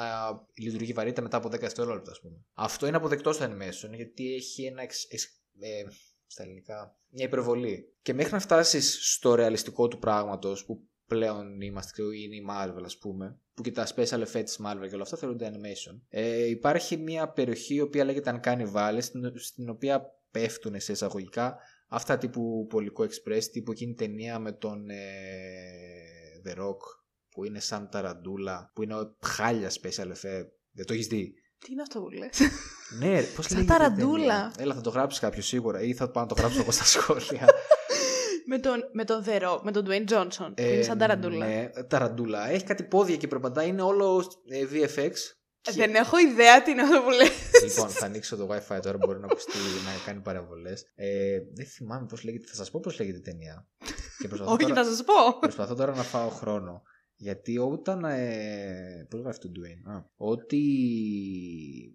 [0.57, 2.35] λειτουργεί βαρύτητα μετά από 10 δευτερόλεπτα, ας πούμε.
[2.53, 4.81] Αυτό είναι αποδεκτό στο animation γιατί έχει ένα.
[4.81, 5.25] Εξ, εξ,
[5.59, 5.83] ε,
[6.29, 6.97] στα ελληνικά.
[7.09, 7.93] Μια υπερβολή.
[8.01, 12.83] Και μέχρι να φτάσεις στο ρεαλιστικό του πράγματος που πλέον είμαστε, ξέρω, είναι η Marvel,
[12.83, 16.01] ας πούμε, που και τα special effects της Marvel και όλα αυτά θεωρούνται animation.
[16.09, 21.57] Ε, υπάρχει μια περιοχή η οποία λέγεται Uncanny Valley, στην, στην οποία πέφτουν σε εισαγωγικά
[21.91, 24.97] Αυτά τύπου Πολικό Express, τύπου εκείνη η ταινία με τον ε,
[26.45, 26.77] The Rock
[27.29, 30.49] που είναι σαν ταραντούλα, που είναι χάλια special effect.
[30.71, 31.33] Δεν το έχεις δει;
[31.65, 32.39] Τι είναι αυτό που λες;
[32.99, 33.75] Ναι, πώς Σαν λέγεται.
[33.75, 34.17] η ταραντούλα.
[34.25, 36.83] ταινία; Έλα, θα το γράψεις κάποιος σίγουρα ή θα πάω να το γράψω εγώ στα
[36.93, 37.47] σχόλια.
[38.45, 40.51] με τον, με τον The Rock, με τον Dwayne Johnson.
[40.55, 41.45] που είναι σαν ταραντούλα.
[41.47, 42.49] Ναι, ταραντούλα.
[42.49, 45.11] Έχει κάτι πόδια και περπατάει, είναι όλο ε, VFX.
[45.67, 47.31] Ε, Δεν έχω ιδέα τι είναι αυτό που λες.
[47.63, 50.71] λοιπόν, θα ανοίξω το WiFi τώρα, μπορεί να ακουστεί να κάνει παραβολέ.
[50.95, 52.45] Ε, δεν θυμάμαι πώς λέγεται.
[52.47, 53.67] Θα σας πω πώς λέγεται η ταινία.
[54.19, 55.13] Και προσπαθώ, Όχι, τώρα, θα σας πω.
[55.39, 56.81] προσπαθώ τώρα να φάω χρόνο.
[57.21, 58.03] Γιατί όταν.
[58.03, 59.91] Ε, πώς γράφει το Dwayne.
[59.91, 60.61] Α, ότι.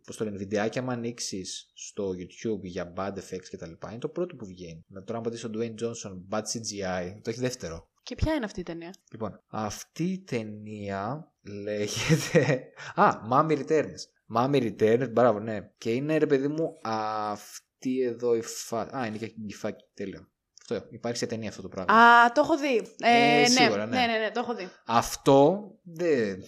[0.06, 3.70] Πώς το λένε, βιντεάκια μου ανοίξεις στο YouTube για bad effects κτλ.
[3.90, 4.84] Είναι το πρώτο που βγαίνει.
[4.88, 7.88] Να τώρα, αν πατήσω Dwayne Johnson, bad CGI, το έχει δεύτερο.
[8.02, 12.64] Και ποια είναι αυτή η ταινία; Λοιπόν, αυτή η ταινία λέγεται.
[12.94, 14.00] Α, Mommy Returns.
[14.36, 15.70] Mommy Returns, μπράβο, ναι.
[15.78, 18.96] Και είναι ρε παιδί μου αυτή εδώ η φάση.
[18.96, 19.84] Α, είναι και η φάκη.
[19.94, 20.28] Τέλεια.
[20.70, 21.94] Αυτό, υπάρχει σε ταινία αυτό το πράγμα.
[21.94, 22.76] Α, το έχω δει.
[22.98, 23.46] Ε, Ε, ναι.
[23.46, 23.96] σίγουρα, ναι.
[23.98, 24.68] ναι, ναι, ναι, το έχω δει.
[24.86, 26.42] Αυτό δεν.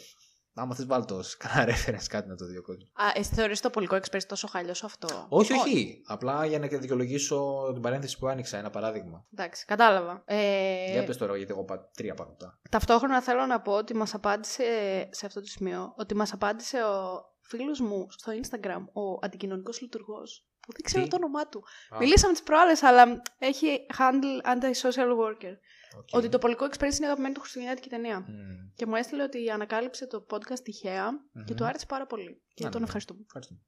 [0.58, 2.90] Άμα θες βάλει το ως κανένα reference κάτι να το δει ο κόσμος.
[2.92, 6.02] Α, εσύ θεωρείς το πολικό express τόσο χαλιό αυτό; Όχι, όχι.
[6.06, 9.26] Απλά για να δικαιολογήσω την παρένθεση που άνοιξα, ένα παράδειγμα.
[9.32, 10.23] Εντάξει, κατάλαβα.
[10.26, 12.58] Ε, Για πες τώρα, γιατί εγώ είπα τρία πράγματα.
[12.70, 14.64] Ταυτόχρονα θέλω να πω ότι μας απάντησε
[15.11, 20.46] σε αυτό το σημείο, ότι μας απάντησε ο φίλος μου στο Instagram, ο αντικοινωνικός λειτουργός,
[20.66, 21.64] που δεν ξέρω Τι; το όνομά του.
[21.94, 25.54] Α, Μιλήσαμε τις προάλλες, αλλά έχει handle antisocial worker.
[25.99, 26.08] οκ.
[26.12, 28.18] Ότι το Polar Express είναι αγαπημένη του χριστουγεννιάτικη ταινία.
[28.20, 28.70] Μμμ.
[28.75, 31.56] Και μου έστειλε ότι ανακάλυψε το podcast τυχαία και Μμμ.
[31.56, 32.42] του άρεσε πάρα πολύ.
[32.54, 32.85] Και Να, τον ναι.
[32.87, 33.20] ευχαριστούμε.
[33.26, 33.61] Ευχαριστούμε.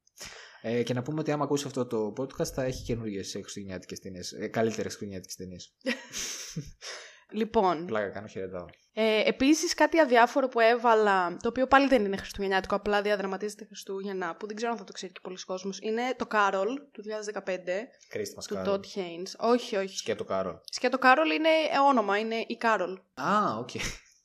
[0.63, 4.33] Ε, και να πούμε ότι άμα ακούσεις αυτό το podcast θα έχει καινούργιες χριστουγεννιάτικες ταινίες.
[4.33, 5.75] Ε, Καλύτερες χριστουγεννιάτικες ταινίες.
[7.31, 8.67] Λοιπόν, Πλάκα κάνω, χαιρετάω.
[8.93, 14.37] ε, επίσης κάτι αδιάφορο που έβαλα, το οποίο πάλι δεν είναι χριστουγεννιάτικο, απλά διαδραματίζεται Χριστούγεννα,
[14.37, 17.89] που δεν ξέρω αν θα το ξέρει και πολύς κόσμος, είναι το Carol του 2015,
[18.15, 18.69] Christmas Carol.
[18.69, 19.33] Todd Haynes.
[19.53, 19.97] Όχι, όχι.
[19.97, 20.55] Σκέτο Κάρολ.
[20.71, 22.95] Σκέτο Carol είναι ε, όνομα, είναι η Carol.
[23.15, 23.71] Α, οκ.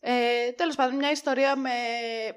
[0.06, 1.70] Ε, τέλος πάντων, μια ιστορία με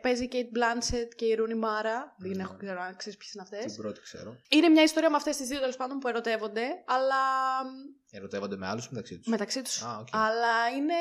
[0.01, 1.97] παίζει η Cate Blanchett και η Rooney Mara.
[2.17, 2.43] Δεν Ναι.
[2.43, 3.73] έχω ξέρω αν ξέρεις ποιες είναι αυτές.
[3.73, 4.37] Την πρώτη ξέρω.
[4.49, 7.17] Είναι μια ιστορία με αυτές τις δύο τέλος πάντων που ερωτεύονται, αλλά
[8.11, 9.83] Ερωτεύονται με άλλους μεταξύ τους; μεταξύ τους.
[9.83, 10.09] Α, οκ.
[10.13, 10.95] Αλλά είναι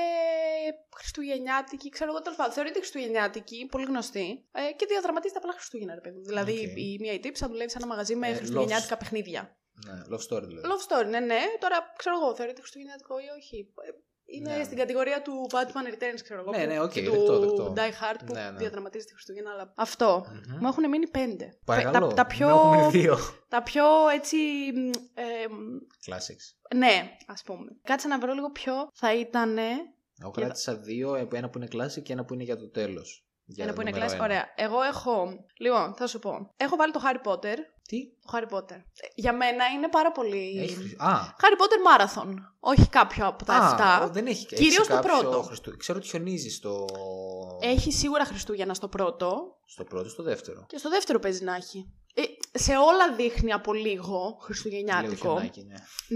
[0.95, 2.53] χριστουγεννιάτικη, ξέρω εγώ τέλος πάντων.
[2.53, 4.45] Θεωρείται χριστουγεννιάτικη, πολύ γνωστή.
[4.51, 6.17] Ε, και διαδραματίζεται απλά Χριστούγεννα, ρε παιδί.
[6.17, 6.23] μου.
[6.25, 6.77] Δηλαδή Οκ.
[6.77, 9.57] η μία η τύπισσα δουλεύει σε ένα μαγαζί με Ε, χριστουγεννιάτικα παιχνίδια.
[9.85, 10.67] Ναι, love story δηλαδή.
[10.71, 11.39] Love story, ναι, ναι.
[11.59, 13.73] Τώρα ξέρω εγώ, θεωρείται χριστουγεννιάτικο ή όχι.
[14.27, 14.63] Ε, Είναι Ναι.
[14.63, 16.51] στην κατηγορία του Batman Returns, ξέρω εγώ.
[16.51, 17.73] Ναι, που- ναι, οκ, και δεκτό, του δεκτό.
[17.77, 18.57] Die Hard που Ναι, ναι.
[18.57, 19.51] διαδραματίζεται Χριστούγεννα.
[19.51, 19.73] Αλλά...
[19.75, 20.25] Αυτό.
[20.29, 20.57] Μμμ.
[20.61, 21.57] Μου έχουν μείνει πέντε.
[21.65, 22.07] Παρακαλώ.
[22.07, 23.17] Τα, τα πιο, Μου έχουν μείνει δύο.
[23.47, 23.83] τα πιο
[24.13, 24.37] έτσι.
[24.73, 26.75] μ, Ε, μ, Classics.
[26.75, 27.65] ναι, ας πούμε.
[27.83, 29.57] Κάτσε να βρω λίγο ποιο θα ήταν.
[30.21, 33.24] Εγώ κράτησα δύο, ε, ένα που είναι classic και ένα που είναι για το τέλος.
[33.57, 34.23] Ένα που είναι κλασικό.
[34.23, 34.45] Ωραία.
[34.55, 35.27] Εγώ έχω.
[35.57, 36.53] Λοιπόν, θα σου πω.
[36.57, 37.55] Έχω βάλει το Harry Potter.
[37.87, 38.75] Τι; Το Harry Potter.
[38.75, 40.59] Ε, Για μένα είναι πάρα πολύ.
[40.61, 42.33] Έχει χρυσ- Α, Harry Potter Marathon.
[42.59, 44.09] Όχι κάποιο από τα Α, 7.
[44.11, 44.45] δεν έχει.
[44.45, 45.41] Κυρίως έχει το κάποιο πρώτο.
[45.41, 46.85] Χριστου- Ξέρω ότι χιονίζεις στο.
[47.61, 49.55] Έχει σίγουρα Χριστούγεννα στο πρώτο.
[49.65, 51.89] Στο πρώτο, στο δεύτερο; Και στο δεύτερο παίζει να έχει.
[52.55, 55.15] Ε, σε όλα δείχνει από λίγο Λίγο Χριστουγεννιάτικο.
[55.15, 55.75] χιονάκι, ναι.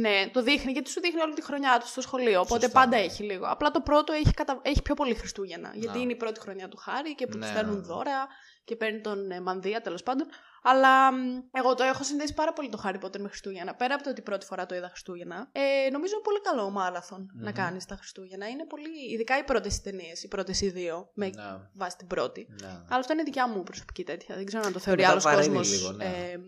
[0.09, 2.39] Ναι, το δείχνει γιατί σου δείχνει όλη τη χρονιά του στο σχολείο.
[2.39, 3.03] Οπότε Σωστά, πάντα ναι.
[3.03, 3.45] έχει λίγο.
[3.45, 4.59] Απλά το πρώτο έχει, κατα...
[4.61, 5.71] έχει πιο πολύ Χριστούγεννα.
[5.73, 6.03] Γιατί Να.
[6.03, 7.81] είναι η πρώτη χρονιά του Χάρη και που Ναι, τους στέλνουν ναι.
[7.81, 8.27] δώρα
[8.63, 10.27] και παίρνει τον ε, Μανδύα τέλος πάντων.
[10.63, 11.17] Αλλά μ,
[11.51, 13.75] εγώ το έχω συνδέσει πάρα πολύ το Harry Potter με Χριστούγεννα.
[13.75, 15.49] Πέρα από το ότι πρώτη φορά το είδα Χριστούγεννα.
[15.51, 17.55] Ε, νομίζω είναι πολύ καλό μάραθον να Μμμ.
[17.55, 18.47] κάνεις τα Χριστούγεννα.
[18.47, 19.11] Είναι πολύ.
[19.13, 21.43] Ειδικά οι πρώτες ταινίες, οι πρώτες οι δύο, με Ναι,
[21.73, 22.47] βάση την πρώτη.
[22.61, 22.67] ναι.
[22.67, 24.35] Αλλά αυτό είναι δικιά μου προσωπική τέτοια.
[24.35, 26.05] Δεν ξέρω αν το θεωρεί μετά άλλος βαραίνει κόσμος λίγο, ναι.
[26.05, 26.39] ε,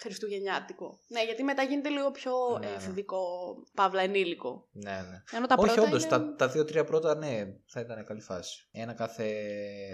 [0.00, 1.00] χριστουγεννιάτικο.
[1.08, 2.76] Ναι, γιατί μετά γίνεται λίγο πιο Ναι, ε, ναι.
[2.76, 3.20] εφηβικό,
[3.74, 4.68] παύλα ενήλικο.
[4.72, 5.22] ναι, ναι.
[5.36, 6.10] Ενώ τα Όχι, πρώτα όντως, είναι...
[6.10, 8.68] τα, τα δύο-τρία πρώτα, ναι, θα ήταν καλή φάση.
[8.72, 9.26] Ένα κάθε,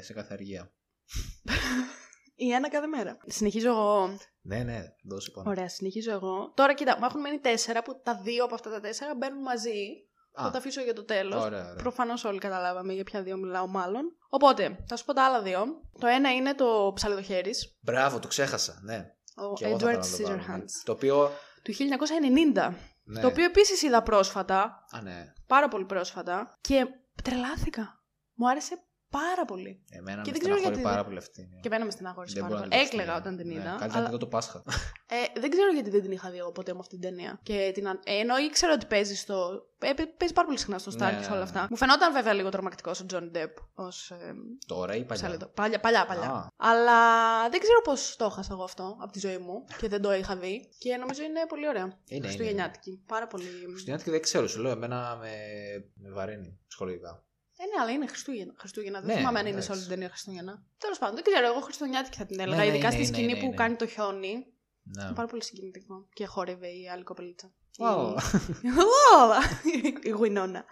[0.02, 0.72] σε κάθε αργία.
[2.38, 3.16] Η ένα κάθε μέρα.
[3.26, 4.16] Συνεχίζω εγώ.
[4.42, 5.50] Ναι, ναι, δώσε πάνω.
[5.50, 6.52] Ωραία, συνεχίζω εγώ.
[6.54, 10.04] Τώρα κοίτα, μου έχουν μείνει τέσσερα που τα δύο από αυτά τα τέσσερα μπαίνουν μαζί.
[10.40, 11.44] Α, Θα τα αφήσω για το τέλος.
[11.44, 11.74] ωραία, ωραία.
[11.74, 14.16] Προφανώς όλοι καταλάβαμε για ποια δύο μιλάω, μάλλον.
[14.28, 15.64] Οπότε, θα σου πω τα άλλα δύο.
[15.98, 17.76] Το ένα είναι το ψαλιδοχέρις.
[17.80, 19.14] Μπράβο, το ξέχασα, ναι.
[19.36, 20.64] Ο Και εγώ θα Edward ήθελα να το βάλω, ναι.
[20.64, 20.82] Scissorhands.
[20.84, 21.30] Το οποίο.
[21.62, 22.74] Του 1990.
[23.04, 23.20] Ναι.
[23.20, 24.84] Το οποίο επίσης είδα πρόσφατα.
[24.90, 25.32] Α, ναι.
[25.46, 26.86] πάρα πολύ πρόσφατα και
[27.22, 28.00] τρελάθηκα.
[28.34, 28.78] Μου άρεσε
[29.10, 29.82] πάρα πολύ.
[29.90, 31.40] Εμένα Και με δεν ξέρω στεναχωρεί γιατί πάρα δεν- πολύ αυτή.
[31.52, 31.60] ναι.
[31.60, 32.82] Και εμένα με στεναχώρησε Δεν πάρα μπορώ να πολύ.
[32.82, 33.70] τη δω Έκλαιγα στην- όταν την ναι, είδα.
[33.70, 34.62] Καλύτερα να αλλά, τη δω το Πάσχα.
[35.16, 37.40] ε, δεν ξέρω γιατί δεν την είχα δει εγώ ποτέ με αυτή την ταινία.
[37.42, 39.66] Και την, αν- ε, ενώ ήξερα ότι παίζει στο.
[39.78, 41.42] Ε, παί- παίζει πάρα πολύ συχνά στο Star Ναι, και σε ναι, όλα ναι.
[41.42, 41.66] αυτά.
[41.70, 44.10] Μου φαινόταν βέβαια λίγο τρομακτικό ο Τζον Ντεπ ως.
[44.10, 44.32] Ε,
[44.66, 45.46] Τώρα ή παλιά; Ψαλιδο.
[45.46, 46.30] Παλιά, παλιά, παλιά.
[46.30, 46.46] Α.
[46.56, 46.98] Αλλά
[47.50, 50.36] δεν ξέρω πώς το έχασα εγώ αυτό από τη ζωή μου και δεν το είχα
[50.36, 50.68] δει.
[50.78, 51.98] Και νομίζω είναι πολύ ωραία.
[52.08, 52.24] είναι.
[52.26, 53.02] Χριστουγεννιάτικη.
[53.06, 53.44] Πάρα πολύ.
[53.44, 55.30] Χριστουγεννιάτικη δεν ξέρω, σου λέω, εμένα με,
[55.94, 57.20] με βαραίνει ψυχολογικά.
[57.58, 58.52] Ε, ναι, αλλά είναι Χριστούγεννα.
[58.56, 59.00] Χριστούγεννα.
[59.00, 59.66] Δεν Ναι, θυμάμαι αν είναι εντάξει.
[59.66, 60.62] σε όλη την ταινία Χριστούγεννα.
[60.78, 62.56] Τέλος πάντων, δεν ξέρω, εγώ Χριστουγεννιάτικη θα την έλεγα.
[62.56, 63.54] Ναι, ναι, ειδικά είναι, στη είναι, σκηνή είναι, που είναι.
[63.54, 64.46] κάνει το χιόνι.
[64.82, 65.02] Ναι.
[65.04, 66.08] Είναι πάρα πολύ συγκινητικό.
[66.12, 67.52] Και χόρευε η άλλη κοπελίτσα.
[67.78, 68.14] Wow.
[69.82, 70.64] Η- η Γουινόνα.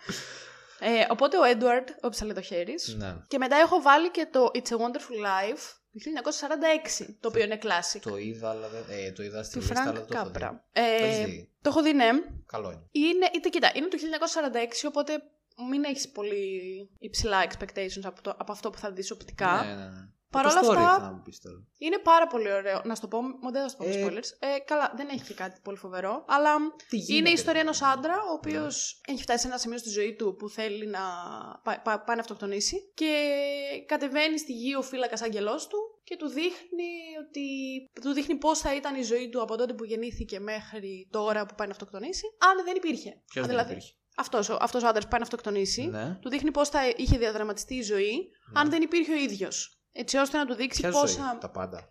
[0.78, 2.94] Ε, οπότε ο Έντουαρντ, ο Ψαλιδοχέρης.
[2.98, 3.16] ναι.
[3.28, 7.58] Και μετά έχω βάλει και το It's a Wonderful Life του 1946, το οποίο είναι
[7.62, 7.98] classic.
[8.02, 8.82] Το είδα, αλλά δεν.
[8.88, 10.32] Ε, το είδα στη Του λίστα, αλλά Φρανκ δεν το έχω δει.
[10.32, 10.64] Κάπρα.
[10.72, 12.08] Το Ε, έχεις δει; το έχω δει, ναι.
[12.46, 12.88] Καλό είναι.
[13.08, 15.22] Είναι, είτε, κοίτα, είναι το 1946, οπότε
[15.70, 16.50] μην έχεις πολύ
[16.98, 19.62] υψηλά expectations από, το, από αυτό που θα δεις οπτικά.
[19.64, 20.08] Ναι, ναι, ναι.
[20.30, 21.66] Παρ' όλα το story αυτά- θα μου πεις τώρα.
[21.78, 22.80] Είναι πάρα πολύ ωραίο.
[22.84, 24.28] Να σου το πω, μου δεν θα σου πω Ε, spoilers.
[24.38, 26.24] Ε, καλά, δεν έχει και κάτι πολύ φοβερό.
[26.28, 26.54] Αλλά
[26.88, 27.58] Τι είναι γίνεται, η ιστορία ρε.
[27.60, 31.00] ενός άντρα, ο οποίος έχει φτάσει σε ένα σημείο στη ζωή του που θέλει να
[31.64, 32.92] πά- πά- πάει να αυτοκτονήσει.
[32.94, 33.12] Και
[33.86, 36.90] κατεβαίνει στη γη ο φύλακας άγγελός του και του δείχνει
[37.26, 37.46] ότι.
[38.00, 41.54] του δείχνει πώς θα ήταν η ζωή του από τότε που γεννήθηκε μέχρι τώρα που
[41.54, 43.10] πάει να αυτοκτονήσει, αν δεν υπήρχε.
[43.26, 43.80] Ποιος Αν δεν δηλαδή,
[44.16, 44.20] υπήρχε.
[44.20, 46.18] αυτός, ο- αυτός ο άντρας που πάει να αυτοκτονήσει, Ναι.
[46.20, 48.60] του δείχνει πώς θα είχε διαδραματιστεί η ζωή Ναι.
[48.60, 49.78] αν δεν υπήρχε ο ίδιος.
[49.92, 51.06] Έτσι ώστε να του δείξει Ποια πόσα...
[51.06, 51.88] ζωή, τα πάντα.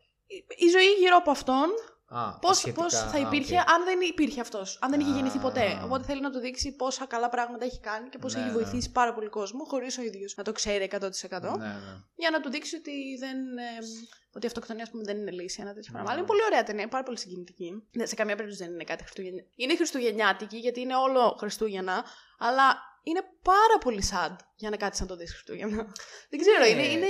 [0.58, 1.68] Η ζωή γύρω από αυτόν,
[2.08, 3.70] Α, πώς, σχετικά, πώς θα α, υπήρχε οκ.
[3.72, 5.66] αν δεν υπήρχε αυτός, αν δεν είχε γεννηθεί ποτέ.
[5.66, 5.84] Α.
[5.84, 8.54] Οπότε θέλει να του δείξει πόσα καλά πράγματα έχει κάνει και πώς Ναι, έχει ναι.
[8.56, 11.58] βοηθήσει πάρα πολύ κόσμο, χωρίς ο ίδιος να το ξέρει 100%.
[11.58, 11.74] Ναι, ναι.
[12.16, 13.64] Για να του δείξει ότι, δεν, ε,
[14.36, 15.62] ότι η αυτοκτονία ας πούμε, δεν είναι λύση.
[15.62, 16.02] Ένα τέτοιο πράγμα.
[16.10, 16.10] Ναι.
[16.10, 17.84] Αλλά είναι πολύ ωραία ταινία, πάρα πολύ συγκινητική.
[17.92, 19.64] Ναι, σε καμία περίπτωση δεν είναι κάτι χριστουγεννιάτικη.
[19.64, 22.04] Είναι χριστουγεννιάτικη γιατί είναι όλο Χριστούγεννα,
[22.38, 25.76] αλλά είναι πάρα πολύ sad για να κάτσεις να το δεις Χριστούγεννα.
[26.30, 26.68] δεν ξέρω, Ναι.
[26.68, 27.08] είναι, είναι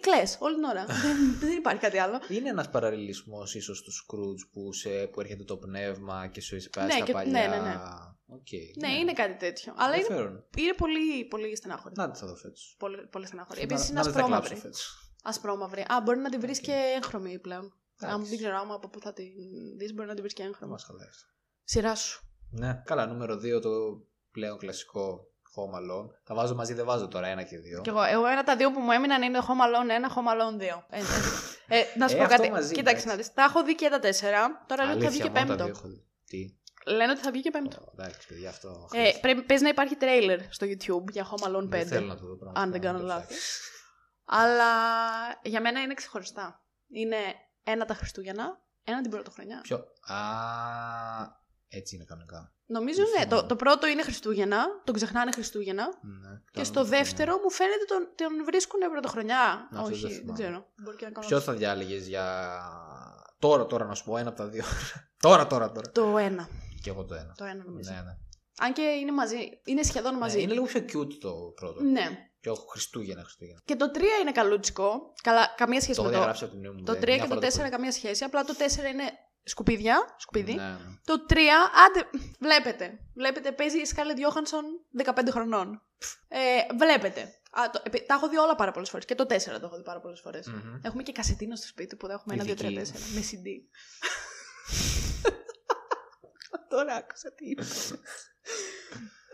[0.00, 0.84] κλάμα όλη την ώρα.
[1.04, 2.20] δεν, δεν υπάρχει κάτι άλλο.
[2.28, 6.92] Είναι ένας παραλληλισμός ίσως του Σκρούτζ που, σε, που έρχεται το πνεύμα και σου δείχνει
[6.92, 7.30] Ναι, τα και- παλιά.
[7.48, 7.74] ναι, ναι, ναι.
[8.28, 8.46] Οκ,
[8.78, 9.74] Ναι, είναι κάτι τέτοιο.
[9.76, 10.44] Αλλά είναι, Ενδιαφέρον.
[10.56, 11.94] είναι πολύ, πολύ στενάχωρη.
[11.96, 12.54] Να τη θα δω φέτο.
[12.78, 13.60] Πολύ, πολύ στενάχωρη.
[13.60, 14.78] Επίσης είναι να, να δεν θα κλάψω ασπρόμαυρη.
[15.26, 15.36] Φέτος.
[15.36, 15.80] Ασπρόμαυρη.
[15.80, 16.64] Α, μπορεί να την βρεις Οκ.
[16.64, 17.64] και έγχρωμη πλέον.
[18.00, 18.28] Αν Εντάξει.
[18.30, 19.24] δεν ξέρω άμα από πού θα την
[19.76, 20.72] δεις, μπορεί να την βρεις και Δεν έγχρωμη.
[20.72, 21.24] μας χαλάει αυτό.
[21.64, 22.28] Σειρά σου.
[22.50, 22.82] Ναι.
[22.84, 23.70] Καλά, νούμερο 2 το
[24.30, 26.08] πλέον κλασικό Home Alone.
[26.24, 27.80] Τα βάζω μαζί, δεν βάζω τώρα ένα και δύο.
[27.80, 30.60] Κι εγώ, εγώ ένα τα δύο που μου έμειναν είναι Home Alone 1, Home Alone
[30.62, 30.82] 2.
[30.90, 30.98] Ε,
[31.68, 32.50] ε, ε, να σου Ε, πω αυτό κάτι.
[32.50, 33.06] μαζί, Κοίταξε εντάξει.
[33.06, 33.32] να δεις.
[33.34, 34.64] Τα έχω δει και τα τέσσερα.
[34.66, 35.64] Τώρα λένε ότι θα βγει Αλήθεια, και μόνο τα πέμπτο.
[35.64, 36.04] δύο έχω δει.
[36.26, 36.54] Τι;
[36.92, 37.76] Λένε ότι θα βγει και πέμπτο.
[37.80, 38.88] Ω, Εντάξει, παιδιά, αυτό.
[38.92, 41.68] Ε, πρέπει, παίζει να υπάρχει τρέιλερ στο YouTube για Home Alone 5.
[41.68, 42.60] Δεν θέλω να το δω πράγματι.
[42.60, 43.26] αν δεν κάνω Το λάθος.
[43.26, 43.74] ψάξω.
[44.26, 44.70] Αλλά
[45.42, 46.64] για μένα είναι ξεχωριστά.
[46.88, 47.16] Είναι
[47.62, 49.60] ένα τα Χριστούγεννα, ένα την πρωτοχρονιά.
[49.60, 50.16] Ποιο; Α,
[51.68, 52.50] έτσι είναι κανονικά.
[52.66, 53.24] Νομίζω Δεν ναι.
[53.24, 53.40] θυμάμαι.
[53.42, 55.84] Το, το πρώτο είναι Χριστούγεννα, τον ξεχνάνε Χριστούγεννα.
[55.84, 59.68] Ναι, Και κάνω στο το δεύτερο μου φαίνεται τον, τον βρίσκουν πρωτοχρονιά.
[59.72, 60.38] Αυτό Όχι, δεν δεν, θυμάμαι.
[60.38, 60.66] ξέρω.
[60.82, 62.26] Μπορεί και να κάνω Ποιος θα διάλεγες για.
[63.38, 64.64] Τώρα, τώρα να σου πω ένα από τα δύο.
[65.26, 65.90] τώρα, τώρα, τώρα.
[65.90, 66.48] Το ένα.
[66.82, 67.34] Και εγώ το ένα.
[67.36, 67.92] Το ένα νομίζω.
[67.92, 68.16] Ναι, ναι.
[68.58, 69.60] Αν και είναι μαζί.
[69.64, 70.36] Είναι σχεδόν μαζί.
[70.36, 71.82] Ναι, είναι λίγο πιο cute το πρώτο.
[71.82, 72.30] Ναι.
[72.46, 73.60] Πιο Χριστούγεννα, Χριστούγεννα.
[73.64, 75.12] Και το 3 είναι καλούτσικο.
[75.22, 76.22] Καλά, καμία σχέση Το έχω με το.
[76.22, 76.84] διαγράψει από την μνήμη μου.
[76.84, 77.06] Το 3 δε.
[77.06, 78.24] Μια και το 4 φορά έχω καμία σχέση.
[78.24, 79.02] Απλά το 4 είναι
[79.42, 80.14] σκουπίδια.
[80.18, 80.52] Σκουπίδι.
[80.52, 80.58] δει.
[80.58, 80.76] Ναι, ναι.
[81.04, 81.36] Το 3,
[81.86, 82.08] άντε,
[82.40, 82.98] βλέπετε.
[83.14, 84.64] Βλέπετε, παίζει η Σκάλετ Γιώχανσον
[85.04, 85.82] 15 χρονών.
[86.28, 86.38] Ε,
[86.78, 87.20] βλέπετε.
[87.50, 89.04] Α, το, επί- τα έχω δει όλα πάρα πολλές φορές.
[89.06, 90.46] Και το 4 το έχω δει πάρα πολλές φορές.
[90.48, 90.74] Μμμ.
[90.82, 93.14] Έχουμε και κασετίνο στο σπίτι που θα έχουμε 1, 2, 3, 4 Ειδική.
[93.14, 93.46] με CD.
[96.68, 97.64] Τώρα άκουσα τι είπα.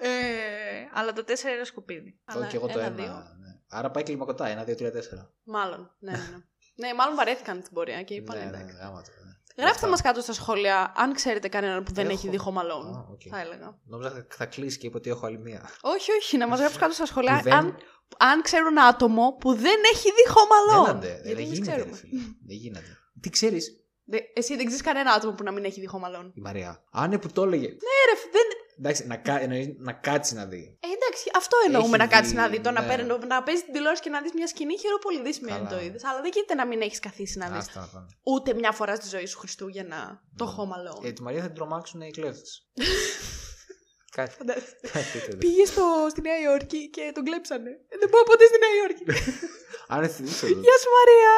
[0.06, 2.10] ε, αλλά το 4 είναι σκουπίδι.
[2.24, 2.94] Το Αλλά και εγώ το ένα, ένα.
[2.96, 3.06] δύο.
[3.12, 3.50] ναι.
[3.68, 4.46] Άρα πάει κλιμακωτά.
[4.46, 5.32] Ένα, δύο, τρία, τέσσερα.
[5.44, 5.90] Μάλλον.
[5.98, 6.36] Ναι, ναι, ναι.
[6.88, 8.76] ναι, μάλλον βαρέθηκαν την πορεία και είπαν ναι, ναι, εντάξει.
[8.80, 9.30] γάμα το, ναι.
[9.56, 9.88] Γράφτε Αυτά.
[9.88, 12.14] μας κάτω στα σχόλια αν ξέρετε κανέναν που δεν Έχω.
[12.14, 12.96] έχει δει Home Alone.
[12.96, 13.20] Α, οκ.
[13.30, 13.78] Θα έλεγα.
[13.84, 15.70] Νόμιζα θα, θα κλείσει και είπε ότι έχω άλλη μία.
[15.80, 17.76] Όχι, όχι, να μας γράψεις κάτω στα σχόλια Που δεν- αν,
[18.18, 20.84] αν ξέρουν άτομο που δεν έχει δει Home Alone.
[20.88, 21.96] Ελάτε, Γιατί δεν εμείς γίνεται, ρε ξέρουμε.
[21.96, 22.20] φίλε.
[22.46, 22.98] Δεν γίνεται.
[23.20, 26.30] Τι ξέρεις, Δε- εσύ δεν ξέρεις κανένα άτομο που να μην έχει δει Home Alone.
[26.34, 26.82] η Μαρία.
[26.92, 27.66] Αν που το έλεγε.
[27.66, 28.42] Ναι, ρε, φ- δεν...
[28.78, 30.78] Εντάξει, να, κα- εννοείς να κάτσει να δει.
[30.80, 32.60] Ε, εντάξει, αυτό εννοούμε Έχει να κάτσεις δει, να δει.
[32.60, 32.86] Το να, ναι.
[32.86, 35.68] παίρνει, να παίζεις την τηλεόραση και να δεις μια σκηνή χειροπολιδή σημαίνει Καλά.
[35.70, 36.04] το είδες.
[36.04, 38.06] Αλλά δεν γίνεται να μην έχεις καθίσει να δεις Άστα να πάνε.
[38.22, 40.50] ούτε μια φορά στη ζωή σου Χριστούγεννα το Ναι.
[40.56, 41.04] Home Alone.
[41.04, 42.66] Ε, τη Μαρία θα την τρομάξουν οι κλέφτες.
[44.16, 44.34] Κάτι.
[44.34, 44.76] Φαντάζεσαι.
[44.92, 45.36] κάτι τέτοιο.
[45.38, 47.70] Πήγες στο, στη Νέα Υόρκη και τον κλέψανε.
[47.88, 49.04] Ε, Δεν πάω ποτέ στη Νέα Υόρκη.
[49.94, 50.46] Αν θυμίσω.
[50.46, 51.34] Γεια σου, Μαρία.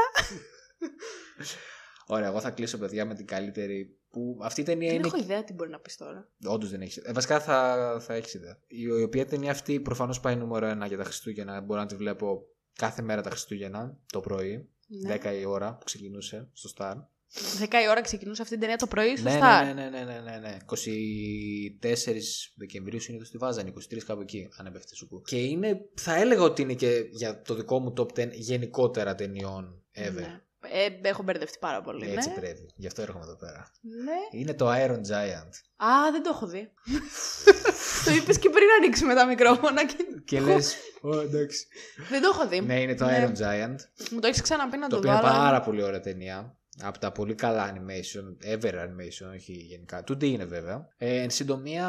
[2.07, 3.99] Ωραία, εγώ θα κλείσω, παιδιά, με την καλύτερη.
[4.15, 5.07] Που αυτή η ταινία Δεν είναι.
[5.07, 6.29] έχω ιδέα τι μπορεί να πεις τώρα.
[6.47, 6.97] Όντως δεν έχεις.
[6.97, 8.59] Ε, βασικά θα, θα έχεις ιδέα.
[8.67, 11.61] Η, η οποία ταινία αυτή προφανώς πάει νούμερο ένα για τα Χριστούγεννα.
[11.61, 12.47] Μπορώ να τη βλέπω
[12.79, 14.69] κάθε μέρα τα Χριστούγεννα το πρωί.
[14.87, 15.17] Ναι.
[15.23, 16.95] 10 η ώρα που ξεκινούσε στο Star.
[17.61, 19.65] 10 η ώρα ξεκινούσε αυτή την ταινία το πρωί στο Ναι, Star.
[19.65, 20.57] ναι, ναι, ναι, ναι, ναι, ναι.
[21.81, 21.95] 24
[22.57, 25.23] Δεκεμβρίου συνήθω τη βάζανε, 23 κάπου εκεί, αν έπεφτε σου πω.
[25.25, 29.83] Και είναι, θα έλεγα ότι είναι και για το δικό μου top 10 γενικότερα ταινιών
[29.95, 30.13] ever.
[30.13, 30.43] Ναι.
[30.73, 32.13] Ε, έχω μπερδευτεί πάρα πολύ.
[32.13, 32.35] Έτσι ναι.
[32.35, 32.71] πρέπει.
[32.77, 33.71] Γι' αυτό έρχομαι εδώ πέρα.
[33.81, 34.39] ναι.
[34.41, 35.51] Είναι το Iron Giant.
[35.77, 36.71] Α, δεν το έχω δει.
[38.05, 39.87] το είπες και πριν ανοίξουμε τα μικρόφωνα.
[39.87, 39.97] Και...
[40.25, 40.77] Και λες.
[41.01, 41.67] Ω, εντάξει.
[42.09, 42.61] δεν το έχω δει.
[42.61, 43.25] Ναι, είναι το Ναι.
[43.27, 43.77] Iron Giant.
[44.11, 45.19] Μου το έχεις ξαναπεί να Το το, οποίο δω.
[45.19, 46.57] είναι αλλά- πάρα πολύ ωραία ταινία.
[46.81, 50.05] Από τα πολύ καλά animation, ever animation, όχι γενικά.
[50.09, 50.89] 2D είναι βέβαια.
[50.97, 51.87] Ε, εν συντομία,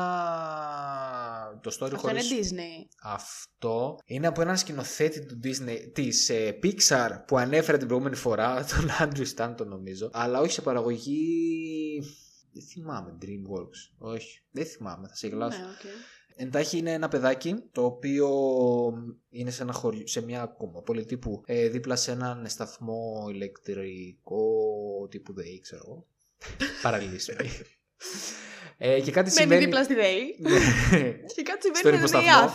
[1.61, 2.29] το story Αυτό χωρίς...
[2.29, 2.87] είναι Disney.
[3.01, 8.65] Αυτό είναι από έναν σκηνοθέτη του Disney, της ε, Pixar που ανέφερα την προηγούμενη φορά,
[8.75, 12.01] τον Andrew Stanton νομίζω, αλλά όχι σε παραγωγή
[12.53, 13.95] Δεν θυμάμαι, Dreamworks.
[13.97, 15.59] Όχι, δεν θυμάμαι, θα σε γελάσω.
[15.59, 16.14] Ναι, οκ.
[16.37, 18.29] Εντάξει είναι ένα παιδάκι το οποίο
[19.29, 24.47] είναι σε, ένα χωριό, σε μια ακόμα πόλη τύπου ε, δίπλα σε έναν σταθμό ηλεκτρικό
[25.09, 26.07] τύπου ΔΕΗ, ξέρω εγώ.
[26.81, 27.49] Παραλύσιμη.
[28.77, 29.63] ε, και κάτι Μένει συμβαίνει.
[29.63, 30.35] δίπλα στη ΔΕΗ.
[30.39, 30.49] Ναι.
[31.35, 32.41] Και κάτι Στον συμβαίνει στην υποσταθμό.
[32.41, 32.53] ΙΑΘ.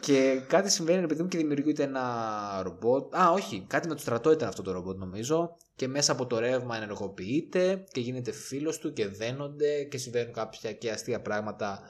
[0.00, 3.14] και κάτι συμβαίνει, ρε παιδί μου, και δημιουργείται ένα ρομπότ.
[3.16, 5.56] Α, όχι, κάτι με το στρατό ήταν αυτό το ρομπότ, νομίζω.
[5.76, 10.72] Και μέσα από το ρεύμα ενεργοποιείται και γίνεται φίλος του και δένονται και συμβαίνουν κάποια
[10.72, 11.82] και αστεία πράγματα.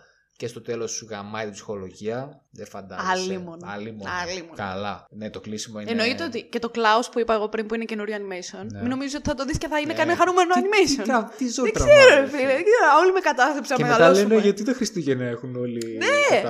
[0.42, 2.42] Και στο τέλος σου γαμάει την ψυχολογία.
[2.50, 3.10] Δεν φαντάζεσαι.
[3.10, 3.66] Αλίμονο.
[3.70, 4.10] Αλίμονο.
[4.22, 4.52] Αλίμονο.
[4.56, 5.06] Καλά.
[5.10, 5.90] Ναι, το κλείσιμο είναι.
[5.90, 8.64] Εννοείται ότι και το Klaus που είπα εγώ πριν που είναι καινούριο animation.
[8.72, 8.80] Ναι.
[8.80, 9.98] Μην νομίζεις ότι θα το δεις και θα είναι Ναι.
[9.98, 10.96] κανένα χαρούμενο Τι- animation.
[11.02, 12.38] Τι, τρα- τι ζωή Δεν τραβάμε, ξέρω, ρε ρε φίλε.
[12.40, 12.52] φίλε.
[12.54, 12.86] Δεν ξέρω.
[13.02, 14.28] Όλοι με κατάθλιψη να Και μετά μεγαλώσουμε.
[14.28, 15.96] λένε γιατί τα Χριστούγεννα έχουν όλοι.
[15.96, 16.42] Ναι!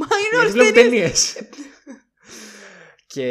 [0.00, 1.32] Μα είναι Γιατί όλες βλέπουν ταινίες.
[1.32, 1.48] ταινίες.
[3.06, 3.26] και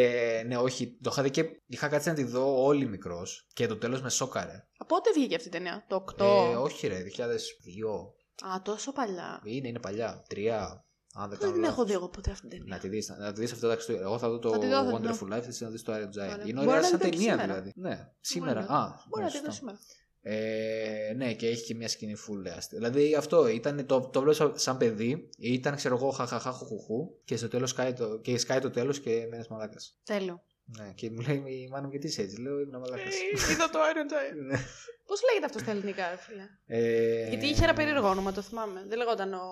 [0.48, 3.78] ναι, όχι, το είχα δει και είχα κάτσει να τη δω όλοι μικρός και το
[3.78, 4.66] τέλος με σόκαρε.
[4.78, 6.26] Από πότε βγήκε αυτή η ταινία, το 8.
[6.52, 8.14] Ε, όχι, ρε, 2002.
[8.46, 9.42] Α, τόσο παλιά.
[9.44, 10.24] Είναι, είναι παλιά.
[10.30, 10.82] Τρία.
[11.14, 11.86] Αν δεν Δεν κάνω την έχω λάθος.
[11.88, 12.80] δει εγώ ποτέ αυτή την Να ταινία.
[12.80, 14.08] τη δεις, να τη δεις αυτό το Χριστούγεννα.
[14.08, 15.14] Εγώ θα δω το Θα τη δω, θα τη δω.
[15.30, 16.34] Wonderful Life, εσύ να δεις το Iron Giant.
[16.34, 16.42] Ωραία.
[16.46, 17.46] Είναι Μπορώ ωραία να σαν τη δω και ταινία σήμερα.
[17.48, 17.72] δηλαδή.
[17.76, 18.54] Ναι, σήμερα.
[18.60, 19.52] Μπορεί να- Α, Μπορεί ναι, να τη δω σωστά.
[19.52, 19.78] σήμερα.
[20.22, 22.76] Ε, ναι, και έχει και μια σκηνή full άστη.
[22.76, 27.38] Δηλαδή αυτό ήταν το, το βλέπω σαν, σαν παιδί, ήταν ξέρω εγώ χαχαχά χουχουχού και
[27.38, 30.00] στο τέλος σκάει το, και σκάει το τέλος και μένεις μαλάκας.
[30.04, 30.44] Τέλειο.
[30.76, 33.16] Ναι, και μου λέει η μάνα μου γιατί είσαι έτσι, λέω ήμουν μαλάκας.
[33.16, 34.46] Ε, Είδα το Iron Giant.
[34.48, 34.58] Ναι.
[35.06, 38.86] Πώς λέγεται αυτό στα ελληνικά, ρε φίλε; ε, Γιατί είχε ένα περίεργο όνομα, το θυμάμαι.
[38.88, 39.48] Δεν λεγόταν ο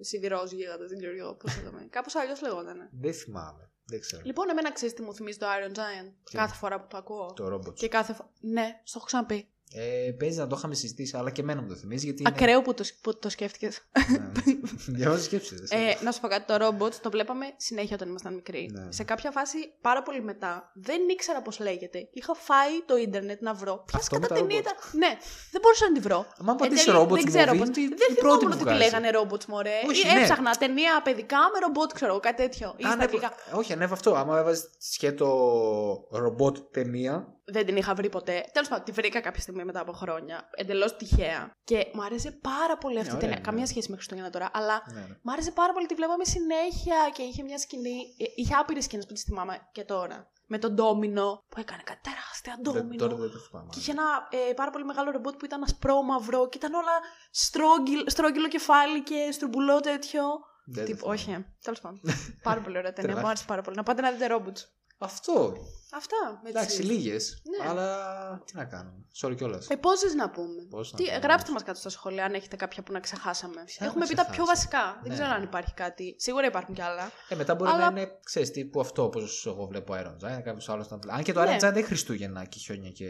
[0.00, 1.86] σιδηρό γίγαντα, δεν ξέρω εγώ πώς το λέμε.
[1.90, 2.88] Κάπως αλλιώς λεγόταν.
[3.00, 4.22] Δεν θυμάμαι, δεν ξέρω.
[4.24, 7.32] Λοιπόν, εμένα ξέρεις τι μου θυμίζει το Iron Giant Τι; κάθε φορά που το ακούω.
[7.32, 7.76] Το ρόμποτ.
[7.76, 8.30] Και κάθε φορά.
[8.40, 9.48] Ναι, στο έχω ξαναπεί.
[9.74, 12.20] Ε, παίζει να το είχαμε συζητήσει, αλλά και εμένα μου το θυμίζει γιατί.
[12.22, 13.80] είναι- Ακραίο που το, που το σκέφτηκες.
[14.10, 14.42] Ναι.
[14.86, 15.70] Διαβάζω σκέψεις.
[15.70, 18.70] Ε, να σου πω κάτι, το ρόμποτ το βλέπαμε συνέχεια όταν ήμασταν μικροί.
[18.72, 18.92] Ναι.
[18.92, 22.08] Σε κάποια φάση, πάρα πολύ μετά, δεν ήξερα πώς λέγεται.
[22.12, 23.82] Είχα φάει το ίντερνετ να βρω.
[23.86, 24.72] Ποια Αυτό με κατά τα ταινία ρομπότ.
[24.84, 25.00] ήταν.
[25.00, 25.16] Ναι,
[25.50, 26.26] δεν μπορούσα να τη βρω.
[26.48, 27.68] Αν πατήσεις τέλει, robots δεν ξέρω movie, πώς.
[27.68, 28.78] είναι η- Δεν η πρώτη θυμόμουν που ότι τη βγάζει.
[28.78, 29.78] λέγανε robots, μωρέ.
[29.88, 30.20] Όχι, Ή ναι.
[30.20, 32.74] Έψαχνα ταινία παιδικά με ρομπότ, ξέρω εγώ, κάτι τέτοιο.
[32.76, 33.32] Ή στα Ανέβα- αγγλικά.
[33.60, 34.10] Όχι, ανέβα αυτό.
[34.14, 35.28] Άμα έβαζες σκέτο
[36.10, 37.26] ρομπότ ταινία.
[37.44, 38.44] Δεν την είχα βρει ποτέ.
[38.52, 40.48] Τέλος πάντων, τη βρήκα κάποια στιγμή μετά από χρόνια.
[40.54, 41.50] Εντελώς τυχαία.
[41.64, 43.36] Και μου άρεσε πάρα πολύ αυτή Ναι, η ωραία ταινία.
[43.36, 43.46] είναι.
[43.46, 45.16] Καμία σχέση με Χριστούγεννα τώρα, αλλά Ναι, ναι.
[45.22, 47.96] Μ' άρεσε πάρα πολύ, τη βλέπαμε συνέχεια και είχε μια σκηνή.
[48.18, 50.30] ε, Είχε άπειρες σκηνές που τις θυμάμαι και τώρα.
[50.46, 52.96] Με τον ντόμινο που έκανε κάτι τεράστια Δεν- ντόμινο.
[52.98, 53.68] Τώρα δεν το θυμάμαι.
[53.72, 56.92] Και είχε ένα ε, πάρα πολύ μεγάλο ρομπότ που ήταν ασπρόμαυρο και ήταν όλα
[57.30, 60.22] στρόγγυλ, στρόγγυλο κεφάλι και στρουμπουλό τέτοιο.
[60.64, 61.14] Δεν το Τύπου, θυμάμαι.
[61.18, 62.00] όχι, τέλος πάντων.
[62.42, 63.28] πάρα πολύ ωραία ταινία, μου Τεράστιο.
[63.28, 63.76] άρεσε πάρα πολύ.
[63.76, 64.58] Να πάτε να δείτε ρομπότ.
[64.98, 65.54] Αυτό.
[65.94, 66.40] Αυτά.
[66.42, 67.42] Με Εντάξει, τις- λίγες.
[67.62, 67.68] Ναι.
[67.68, 67.86] Αλλά
[68.46, 68.96] τι να κάνουμε.
[69.22, 69.68] Sorry κιόλας.
[69.68, 70.62] Ε, πόσες να πούμε.
[70.70, 71.16] Πώς να Τι, πούμε.
[71.18, 73.62] γράψτε μας κάτω στα σχόλια αν έχετε κάποια που να ξεχάσαμε.
[73.66, 74.54] Ποια Έχουμε να πει τα πιο ξεχάσαμε.
[74.54, 74.98] βασικά.
[75.02, 75.14] Δεν Ναι.
[75.18, 76.14] ξέρω αν υπάρχει κάτι.
[76.18, 77.10] Σίγουρα υπάρχουν κι άλλα.
[77.28, 80.68] Ε, μετά μπορεί Αλλά- να είναι, ξέρεις τύπου αυτό όπως εγώ βλέπω Iron Giant, κάποιος
[80.68, 81.16] άλλος να βλέπει.
[81.16, 81.46] Αν και το Ναι.
[81.50, 83.06] Iron Giant δεν έχει Χριστούγεννα και χιόνια και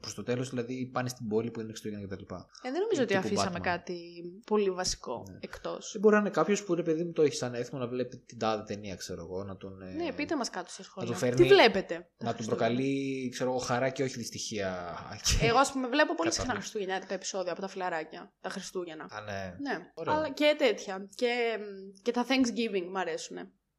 [0.00, 2.22] προς το τέλος, δηλαδή πάνε στην πόλη που είναι Χριστούγεννα κτλ.
[2.34, 3.62] Ε, δεν νομίζω Ή ότι τύπου αφήσαμε Batman.
[3.62, 3.98] κάτι
[4.46, 5.38] πολύ βασικό Ναι.
[5.40, 5.90] εκτός.
[5.92, 8.16] Δεν μπορεί να είναι κάποιος που ρε παιδί μου το έχει σαν έθιμο να βλέπει
[8.16, 9.82] την τάδε ταινία, ξέρω εγώ, να τον.
[9.82, 11.10] ε, Ναι, πείτε μας κάτω στα σχόλια.
[11.12, 12.74] του φέρνει- Τι βλέπετε; Τα Να του Χριστούγεννα.
[12.76, 14.94] προκαλεί, ξέρω εγώ, χαρά και όχι δυστυχία.
[15.22, 16.60] Και- Εγώ, ας πούμε, βλέπω πολύ συχνά Κατάλαβα.
[16.60, 18.32] χριστουγεννιάτικα επεισόδια από τα φιλαράκια.
[18.40, 19.04] Τα Χριστούγεννα.
[19.10, 19.54] Α, ναι.
[19.60, 20.14] Ναι, Ωραίο.
[20.14, 21.08] αλλά και τέτοια.
[21.14, 21.58] Και,
[22.02, 23.36] και τα Thanksgiving μου αρέσουν.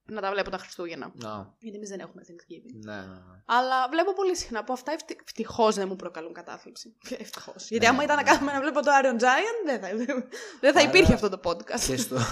[0.10, 1.12] Να τα βλέπω τα Χριστούγεννα.
[1.16, 1.56] Να.
[1.60, 2.80] Γιατί εμείς δεν έχουμε Thanksgiving.
[2.86, 3.42] Ναι, ναι, ναι.
[3.46, 6.96] Αλλά βλέπω πολύ συχνά που αυτά ευτυχώς δεν μου προκαλούν κατάθλιψη.
[7.24, 7.70] Ευτυχώς.
[7.70, 8.30] Γιατί Ναι, άμα ήταν να ναι.
[8.32, 9.88] κάνουμε να βλέπω το Iron Giant, δεν θα,
[10.64, 11.80] δεν θα Άρα- υπήρχε αυτό το podcast.
[11.88, 12.18] Και, στο...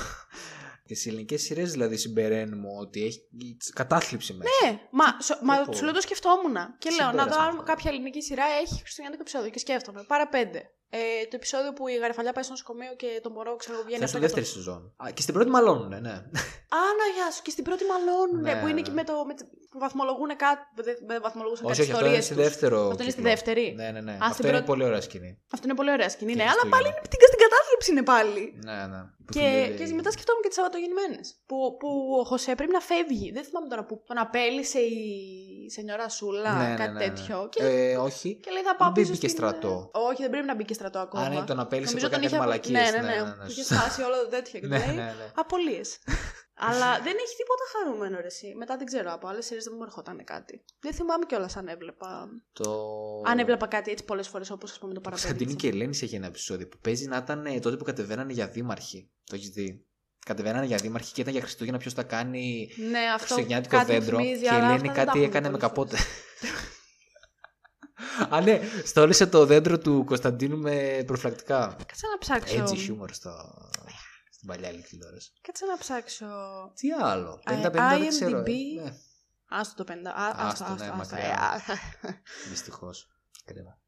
[0.88, 3.20] και στι ελληνικές σειρές δηλαδή συμπεραίνουμε ότι έχει
[3.74, 4.50] κατάθλιψη μέσα.
[4.64, 5.76] Ναι, μα, σο- μα Λοιπόν.
[5.76, 6.56] σου λέω το σκεφτόμουν.
[6.78, 7.64] Και λέω να δω Συμπέρασμα αν αυτό.
[7.64, 9.50] κάποια ελληνική σειρά έχει χριστουγεννιάτικο επεισόδιο.
[9.50, 10.04] Και σκέφτομαι.
[10.08, 10.64] Πάρα πέντε.
[10.98, 13.96] Ε, το επεισόδιο που η γαραφαλιά πάει στο νοσοκομείο και το μωρό ξέρω βγαίνει Θα
[13.96, 14.58] είναι αυτό στη και δεύτερη αυτό.
[14.60, 14.82] σεζόν.
[15.04, 16.16] Α, και στην πρώτη μαλώνουνε, ναι.
[16.78, 17.42] Α, να γεια σου.
[17.46, 18.42] Και στην πρώτη μαλώνουν.
[18.48, 18.88] Ναι, που είναι ναι.
[18.88, 19.14] και με το.
[19.30, 19.34] Με,
[19.72, 20.62] που βαθμολογούν κάτι.
[20.88, 22.26] Δεν δεν βαθμολογούσαν κάτι όχι, όχι, αυτό είναι ιστορίες.
[22.26, 22.78] στη δεύτερο.
[22.94, 23.34] Αυτό είναι στη κύκλο.
[23.34, 23.66] δεύτερη.
[23.80, 24.12] Ναι, ναι, ναι.
[24.12, 25.32] Α, στην αυτό είναι πρώτη- πολύ ωραία σκηνή.
[25.56, 26.32] Αυτό είναι πολύ ωραία σκηνή.
[26.32, 26.76] Και Ναι, αλλά Χριστούγεννα.
[26.78, 28.44] πάλι είναι στην, στην κατάθλιψη είναι πάλι.
[28.68, 29.02] Ναι, ναι.
[29.26, 31.26] Που Και, φιλεύει- και μετά σκεφτόμουν και τις Σαββατογεννημένες.
[31.50, 33.28] Που, που ο Χωσέ πρέπει να φεύγει.
[33.36, 35.00] Δεν θυμάμαι τώρα που τον απέλησε η
[35.70, 37.10] σενιόρα Σούλα, Ναι, ναι, κάτι ναι, ναι.
[37.10, 37.50] τέτοιο.
[37.52, 38.36] Και, Ε, όχι.
[38.44, 39.90] και λέει θα πάω Μην πίσω μπήκε στην- στρατό.
[39.94, 41.24] Όχι, δεν πρέπει να μπει και στρατό ακόμα.
[41.24, 42.36] Αν είναι τον απέλησε που Νομίζω τον έκανε είχε.
[42.38, 43.02] κάτι απο- μαλακίες.
[43.02, 43.36] Ναι, ναι, ναι.
[43.36, 43.76] ναι, Είχε σωστά.
[43.76, 44.88] σπάσει όλο το τέτοιο και Ναι, λέει.
[44.96, 45.32] ναι, ναι.
[45.36, 45.98] Απολύες.
[46.68, 48.54] Αλλά δεν έχει τίποτα χαρούμενο ρε εσύ.
[48.58, 50.66] Μετά δεν ξέρω, από άλλες σειρές δεν μου ερχόταν κάτι.
[50.80, 52.28] Δεν θυμάμαι κιόλας αν έβλεπα.
[52.54, 52.72] Το...
[53.26, 55.68] Αν έβλεπα κάτι έτσι πολλές φορές όπως ας πούμε το Κωνσταντίνη παραπέμπτη.
[55.70, 59.12] και Ελένης έχει ένα επεισόδιο που παίζει να ήταν ε, τότε που κατεβαίνανε για δήμαρχοι.
[59.24, 59.86] Το έχεις δει;
[60.26, 64.00] Κατεβαίνανε για δήμαρχοι και ήταν για Χριστούγεννα ποιος θα κάνει Ναι, αυτό χριστουγεννιάτικο κάτι μου
[64.00, 64.18] δέντρο.
[64.18, 65.98] θυμίζει, και η αλλά Ελένη αυτά δεν τα κάτι έχουμε έκανε με πολλές καπότε.
[65.98, 66.14] φορές.
[68.36, 71.76] Α, ναι, στόλισε το δέντρο του Κωνσταντίνου με προφυλακτικά.
[71.86, 72.62] Κάτσε να ψάξω.
[72.62, 73.32] Έτσι χιούμορ στο...
[74.32, 75.32] στην παλιά ελληνική τηλεόραση.
[75.42, 76.26] Κάτσε να ψάξω.
[76.76, 77.42] Τι άλλο.
[77.50, 78.40] 50-50 Ε, δεν ξέρω.
[78.40, 78.50] IMDb.
[78.84, 78.94] Ναι,
[79.50, 79.96] Άστο το 50.
[80.08, 81.16] Α, Άστο, Άστο, ναι, άστο, άστο.
[81.16, 81.62] μακριά.
[81.68, 82.18] Ε, α.
[82.50, 83.08] δυστυχώς.
[83.46, 83.80] Κρίμα.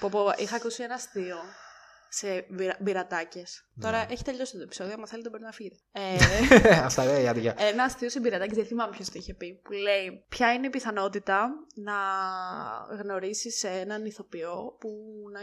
[0.00, 1.36] Πω, πω, είχα ακούσει ένα αστείο
[2.14, 2.46] σε
[2.80, 3.42] μπειρατάκε.
[3.74, 3.84] Ναι.
[3.84, 5.76] Τώρα έχει τελειώσει το επεισόδιο, άμα θέλετε μπορείτε να φύγετε.
[5.92, 6.16] Ε,
[6.88, 7.54] Αυτά λέει, άντε, γεια.
[7.58, 10.70] ένα αστείο σε μπειρατάκι, δεν θυμάμαι ποιος το είχε πει, που λέει Ποια είναι η
[10.70, 11.94] πιθανότητα να
[13.02, 14.90] γνωρίσεις έναν ηθοποιό που
[15.32, 15.40] να,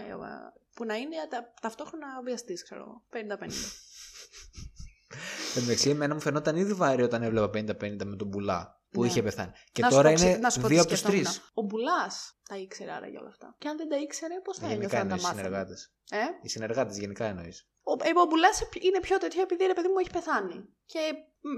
[0.74, 3.04] που να είναι τα, ταυτόχρονα βιαστής, ξέρω εγώ.
[3.14, 3.42] 50-50.
[5.56, 9.02] Εν τω μεταξύ, εμένα μου φαινόταν ήδη βαρύ όταν έβλεπα 50-50 με τον Μπουλά που
[9.02, 9.08] Ναι.
[9.08, 9.52] είχε πεθάνει.
[9.72, 11.20] Και Να σου τώρα πω ξε- είναι να σου πω τι δύο από τους τρεις.
[11.30, 11.52] σκεφτόμουν.
[11.54, 13.56] Ο Μπουλάς τα ήξερε άρα για όλα αυτά.
[13.58, 15.42] Και αν δεν τα ήξερε, πώς θα Γενικά ένιωθε να τα εννοεί οι μάθαινε.
[15.44, 15.92] συνεργάτες.
[16.10, 17.68] Ε; Οι συνεργάτες γενικά εννοείς.
[17.84, 20.58] Ο, ε, ο Μπουλάς είναι πιο τέτοιο επειδή ρε παιδί μου έχει πεθάνει.
[20.86, 21.00] Και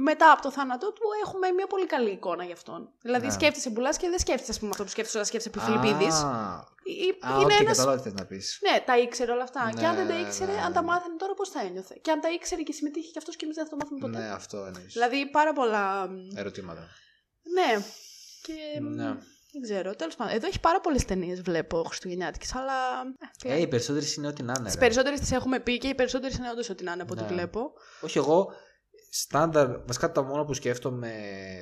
[0.03, 2.91] μετά από το θάνατό του έχουμε μια πολύ καλή εικόνα γι' αυτόν.
[3.01, 3.31] Δηλαδή Ναι.
[3.31, 6.15] σκέφτεσαι Μπουλάς και δεν σκέφτεσαι ας πούμε, αυτό που σκέφτεσαι όταν σκέφτεσαι Φιλιππίδης.
[6.23, 7.77] Α, Είναι οκ, ένας...
[7.77, 8.59] κατάλαβα τι θες να πεις.
[8.71, 9.71] Ναι, τα ήξερε όλα αυτά.
[9.79, 10.87] και αν δεν τα Ναι, ήξερε, ναι, αν τα ναι.
[10.87, 13.53] μάθαινε τώρα, πώς θα ένιωθε; Και αν τα ήξερε και συμμετείχε και αυτό και εμείς
[13.53, 14.17] δεν θα το μάθουμε ποτέ.
[14.17, 14.93] Ναι, αυτό εννοείς.
[14.93, 16.09] Δηλαδή πάρα πολλά.
[16.35, 16.87] Ερωτήματα.
[17.43, 17.83] Ναι.
[18.41, 18.79] Και.
[18.79, 19.15] Ναι.
[19.51, 19.95] Δεν ξέρω.
[19.95, 20.33] Τέλος πάντων.
[20.35, 22.73] Εδώ έχει πάρα πολλές ταινίες, βλέπω χριστουγεννιάτικες, αλλά.
[23.43, 24.65] Ε, οι περισσότερες είναι ό,τι να είναι.
[24.65, 24.79] Τις ρε.
[24.79, 27.27] περισσότερες τις έχουμε πει και οι περισσότερες είναι όντως ό,τι να είναι από ό,τι Ναι.
[27.27, 27.73] βλέπω.
[28.01, 28.53] Όχι, εγώ
[29.13, 29.77] στάνταρ.
[29.85, 31.09] Βασικά τα μόνα που σκέφτομαι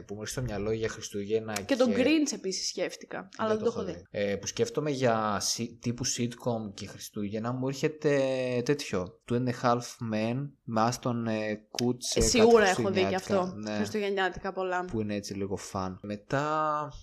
[0.07, 1.53] που μου έρχεται στο μυαλό για Χριστούγεννα.
[1.61, 3.29] Και τον Grinch επίσης σκέφτηκα.
[3.37, 4.03] αλλά δεν το έχω δει.
[4.11, 8.19] Ε, που σκέφτομαι για σι- τύπου sitcom και Χριστούγεννα μου έρχεται
[8.65, 9.19] τέτοιο.
[9.31, 9.77] Two and a Half
[10.13, 12.15] Men με Άστον ε, Κούτς.
[12.15, 13.39] Ε, ε, κάτι σίγουρα έχω δει και χριστουγεννιάτικα.
[13.41, 13.55] αυτό.
[13.55, 14.85] Ναι, Χριστουγεννιάτικα πολλά.
[14.85, 15.99] που είναι έτσι λίγο fun.
[16.01, 16.43] Μετά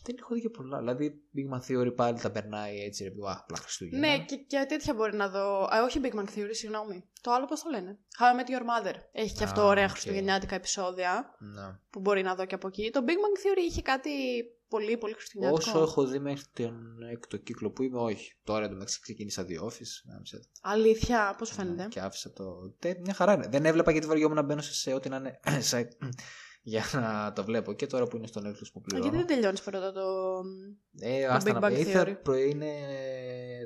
[0.04, 0.78] δεν έχω δει και πολλά.
[0.78, 4.06] Δηλαδή Big Bang Theory πάλι τα περνάει έτσι ρε πει, «Α, απλά Χριστούγεννα.
[4.08, 5.62] Ναι, και, και τέτοια μπορεί να δω.
[5.62, 7.04] Α, όχι Big Bang Theory, συγγνώμη.
[7.26, 8.94] Το άλλο πώς το λένε; How I Met Your Mother.
[9.12, 9.90] Έχει και αυτό Α, ωραία οκ.
[9.90, 11.78] χριστουγεννιάτικα επεισόδια Ναι.
[11.90, 12.90] που μπορεί να δω και από εκεί.
[12.90, 14.10] Το Big Bang Theory είχε κάτι
[14.68, 15.70] πολύ, πολύ χριστουγεννιάτικο.
[15.70, 18.32] Όσο έχω δει μέχρι τον έκτο κύκλο που είμαι, όχι.
[18.44, 19.92] Τώρα εντωμεταξύ ξεκίνησα The Office.
[20.04, 20.42] να μην ξέρω.
[20.62, 22.74] Αλήθεια, πώς Ναι, φαίνεται; Και άφησα το.
[22.78, 23.46] Τε, μια χαρά είναι.
[23.48, 25.40] Δεν έβλεπα γιατί βαριόμουν να μπαίνω σε, σε ό,τι να είναι.
[25.70, 25.88] site
[26.68, 27.72] για να το βλέπω.
[27.72, 29.02] Και τώρα που είναι στον Netflix που Α, πληρώνω.
[29.10, 30.00] γιατί δεν τελειώνεις πρώτα το.
[31.00, 31.78] Ε, το άστα Big να Bang πει.
[31.80, 32.16] Ήρθα Theory.
[32.22, 32.72] πρωί είναι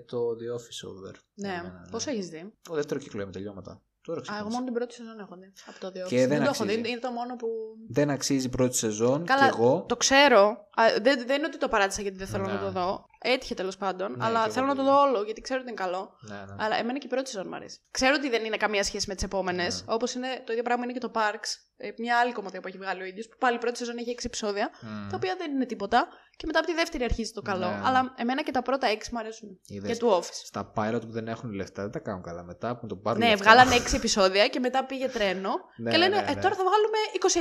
[0.07, 1.15] το The Office Over.
[1.35, 1.91] Ναι, Για μένα, ναι.
[1.91, 3.83] πόσο έχεις δει; Το δεύτερο κύκλο είμαι τελειώματα.
[4.03, 4.55] Τώρα Α, εγώ ξεκίνησα.
[4.55, 5.53] μόνο την πρώτη σεζόν έχω δει.
[5.67, 6.09] Από το The Office.
[6.09, 6.81] Και δεν το έχω αξίζει.
[6.81, 6.91] δει.
[6.91, 7.49] Είναι το μόνο που.
[7.89, 9.25] Δεν αξίζει η πρώτη σεζόν.
[9.25, 9.85] Καλά, και εγώ.
[9.89, 10.43] Το ξέρω.
[10.75, 12.53] Α, δεν, δεν είναι ότι το παράτησα γιατί δεν θέλω Ναι.
[12.53, 13.05] να το δω.
[13.23, 14.11] Έτυχε τέλος πάντων.
[14.17, 16.11] Ναι, αλλά και θέλω εγώ να το το δω όλο γιατί ξέρω ότι είναι καλό.
[16.21, 16.55] Ναι, ναι.
[16.65, 17.79] Αλλά εμένα και η πρώτη σεζόν μου αρέσει.
[17.91, 19.85] Ξέρω ότι δεν είναι καμία σχέση με τις επόμενες.
[19.87, 19.95] Ναι.
[19.95, 21.51] Όπως είναι το ίδιο πράγμα είναι και το Parks.
[21.77, 23.29] ε, Μια άλλη κομμωδία που έχει βγάλει ο ίδιος.
[23.29, 24.71] Που πάλι η πρώτη σεζόν έχει 6 επεισόδια.
[24.81, 25.09] Μμ.
[25.09, 26.09] Τα οποία δεν είναι τίποτα.
[26.37, 27.67] Και μετά από τη δεύτερη αρχίζει το καλό.
[27.69, 27.81] Ναι.
[27.85, 29.49] Αλλά εμένα και τα πρώτα 6 μου αρέσουν.
[29.67, 30.41] Είδες, Και του Office.
[30.45, 32.43] Στα pilot που δεν έχουν λεφτά δεν τα κάνουν καλά.
[32.43, 33.21] Μετά που το πάρουν.
[33.21, 35.51] Ναι, λεφτά, βγάλανε 6 επεισόδια και μετά πήγε τρένο.
[35.77, 36.41] Ναι, και λένε ναι, ε, ναι.
[36.41, 36.99] τώρα θα βγάλουμε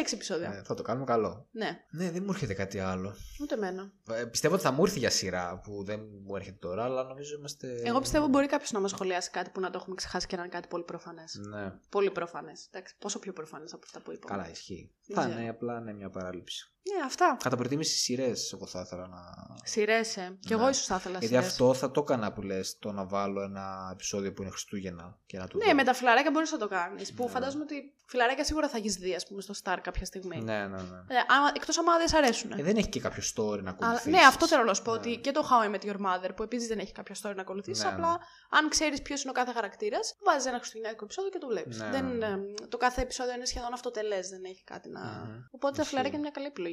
[0.09, 0.49] 26 επεισόδια.
[0.49, 1.47] Ναι, θα το κάνουμε καλό.
[1.51, 3.15] Ναι, Ναι, δεν μου έρχεται κάτι άλλο.
[3.41, 3.91] ούτε εμένα.
[4.11, 7.35] Ε, πιστεύω ότι θα μου έρθει για σειρά που δεν μου έρχεται τώρα, αλλά νομίζω
[7.37, 7.81] είμαστε.
[7.83, 10.41] Εγώ πιστεύω μπορεί κάποιος να μας σχολιάσει κάτι που να το έχουμε ξεχάσει και να
[10.41, 11.35] είναι κάτι πολύ προφανές.
[11.49, 12.69] Ναι, Πολύ προφανές.
[12.99, 14.27] Πόσο πιο προφανές από αυτά που είπα.
[14.27, 14.91] καλά, ισχύει.
[15.07, 15.39] Δεν Θα ξέρω.
[15.39, 16.71] είναι απλά ναι, μια παράληψη.
[16.97, 17.37] Ναι, αυτά.
[17.43, 19.19] Κατά προτίμηση σειρές, εγώ θα ήθελα να.
[19.63, 20.37] Σειρές, ε.
[20.39, 20.69] Κι εγώ Ναι.
[20.69, 21.47] ίσως θα ήθελα Γιατί σειρές.
[21.49, 25.37] αυτό θα το έκανα που λες, το να βάλω ένα επεισόδιο που είναι Χριστούγεννα και
[25.37, 25.73] να το Ναι, δω.
[25.75, 27.13] με τα φιλαράκια μπορείς να το κάνεις.
[27.13, 27.29] Που Ναι.
[27.29, 30.41] φαντάζομαι ότι φιλαράκια σίγουρα θα έχεις δει, ας πούμε, στο Star κάποια στιγμή.
[30.41, 30.97] Ναι, ναι, ναι.
[31.07, 32.51] Ε, άμα- Εκτός άμα δεν σ' αρέσουν.
[32.51, 34.11] Ε, δεν έχει και κάποιο story να Αλλά, ακολουθήσεις.
[34.11, 34.91] ναι, αυτό θέλω να σου πω.
[34.91, 34.97] Ναι.
[34.97, 37.41] Ότι και το How I Met Your Mother, που επίσης δεν έχει κάποιο story να
[37.41, 37.83] ακολουθήσεις.
[37.83, 38.17] Ναι, απλά, ναι.
[38.57, 41.77] αν ξέρεις ποιος είναι ο κάθε χαρακτήρας, βάζεις ένα χριστουγεννιάτικο επεισόδιο και το βλέπεις.
[41.79, 42.25] Ναι, δεν, ναι.
[42.25, 42.37] ε,
[42.69, 44.99] το κάθε επεισόδιο είναι σχεδόν αυτοτελές, δεν έχει κάτι να.
[45.01, 45.37] Μμμ.
[45.51, 45.83] Οπότε τα Ισχύει.
[45.89, 46.68] φιλαράκια είναι μια καλή επιλογή.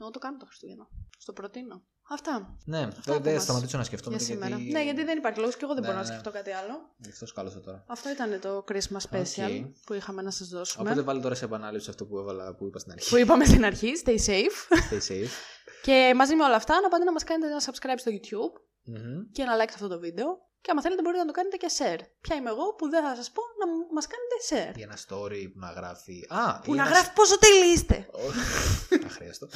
[0.00, 0.88] Εγώ το κάνω το Χριστούγεννα.
[1.18, 1.82] Στο προτείνω.
[2.12, 2.56] Αυτά.
[2.64, 4.16] Ναι, Αυτά δεν από δεν μας σταματήσω να σκεφτόμαι.
[4.16, 4.56] για σήμερα.
[4.56, 4.72] Γιατί...
[4.72, 6.12] Ναι, γιατί δεν υπάρχει λόγος και εγώ δεν Ναι, μπορώ να ναι.
[6.12, 6.74] σκεφτώ κάτι άλλο.
[7.08, 7.84] Αυτό σκάλωσα τώρα.
[7.88, 9.84] Αυτό ήταν το Christmas special Ok.
[9.86, 10.88] που είχαμε να σας δώσουμε.
[10.90, 13.10] Οπότε βάλει τώρα σε επανάληψη αυτό που, έβαλα, που είπα στην αρχή.
[13.10, 14.56] Που είπαμε στην αρχή, stay safe.
[14.90, 15.28] Stay safe.
[15.86, 19.30] και μαζί με όλα αυτά, να πάτε να μας κάνετε ένα subscribe στο YouTube Μμμ.
[19.32, 20.48] και ένα like σε αυτό το βίντεο.
[20.62, 22.00] Και άμα θέλετε μπορείτε να το κάνετε και share.
[22.20, 24.78] Ποια είμαι εγώ που δεν θα σας πω να μας κάνετε share.
[24.78, 26.26] Ή ένα story που να γράφει.
[26.28, 28.08] Α, Που ή να ένα- γράφει πόσο τέλειοι είστε.
[28.10, 29.48] Όχι, Αχρείαστο.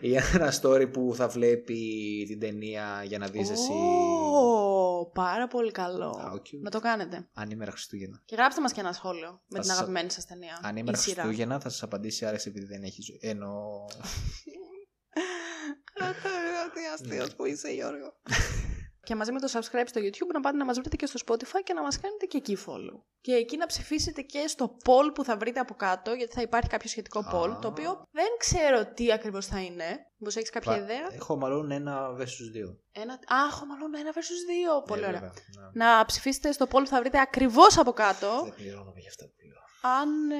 [0.00, 1.80] Ή ένα story που θα βλέπει
[2.28, 3.72] την ταινία για να δεις εσύ.
[3.72, 6.08] Ω, πάρα πολύ καλό.
[6.08, 6.46] Α, οκ.
[6.62, 7.28] Να το κάνετε.
[7.34, 8.22] Ανήμερα Χριστούγεννα.
[8.24, 10.60] Και γράψτε μας και ένα σχόλιο με Θα την σας- αγαπημένη σας ταινία.
[10.62, 11.22] Ανήμερα ή σειρά.
[11.22, 13.18] Χριστούγεννα θα σας απαντήσει άρεσε επειδή δεν έχει ζωή.
[13.22, 13.84] Εννοώ.
[16.74, 18.14] Τι αστείο που είσαι, Γιώργο.
[19.04, 21.60] Και μαζί με το subscribe στο YouTube να πάτε να μας βρείτε και στο Spotify
[21.64, 23.00] και να μας κάνετε και εκεί follow.
[23.20, 26.68] Και εκεί να ψηφίσετε και στο poll που θα βρείτε από κάτω, γιατί θα υπάρχει
[26.68, 27.58] κάποιο σχετικό poll, Α.
[27.58, 29.84] το οποίο δεν ξέρω τι ακριβώς θα είναι.
[30.16, 32.22] Μήπως έχεις κάποια Πα- ιδέα; Έχω μάλλον ένα versus
[32.68, 32.76] 2.
[32.92, 33.12] Ένα...
[33.12, 34.82] Α, έχω μάλλον ένα versus δύο.
[34.86, 35.20] Πολύ Ε, ωραία.
[35.20, 35.32] βέβαια,
[35.74, 35.84] ναι.
[35.84, 39.32] Να ψηφίσετε στο poll που θα βρείτε ακριβώς από κάτω, Δεν πληρώνομαι για αυτά που
[39.48, 39.92] λέω.
[40.00, 40.36] αν ε,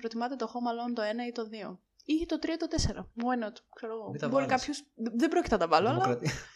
[0.00, 1.78] προτιμάτε το Home Alone το 1 ή το 2.
[2.04, 2.90] Ή το 3 ή το 4.
[2.96, 4.10] Why not, ξέρω εγώ.
[4.10, 4.60] Μην τα Μπορεί βάλεις.
[4.64, 4.82] κάποιος...
[4.94, 6.30] Δεν πρόκειται να τα βάλω, αλλά Δημοκρατία.
[6.30, 6.54] Πε-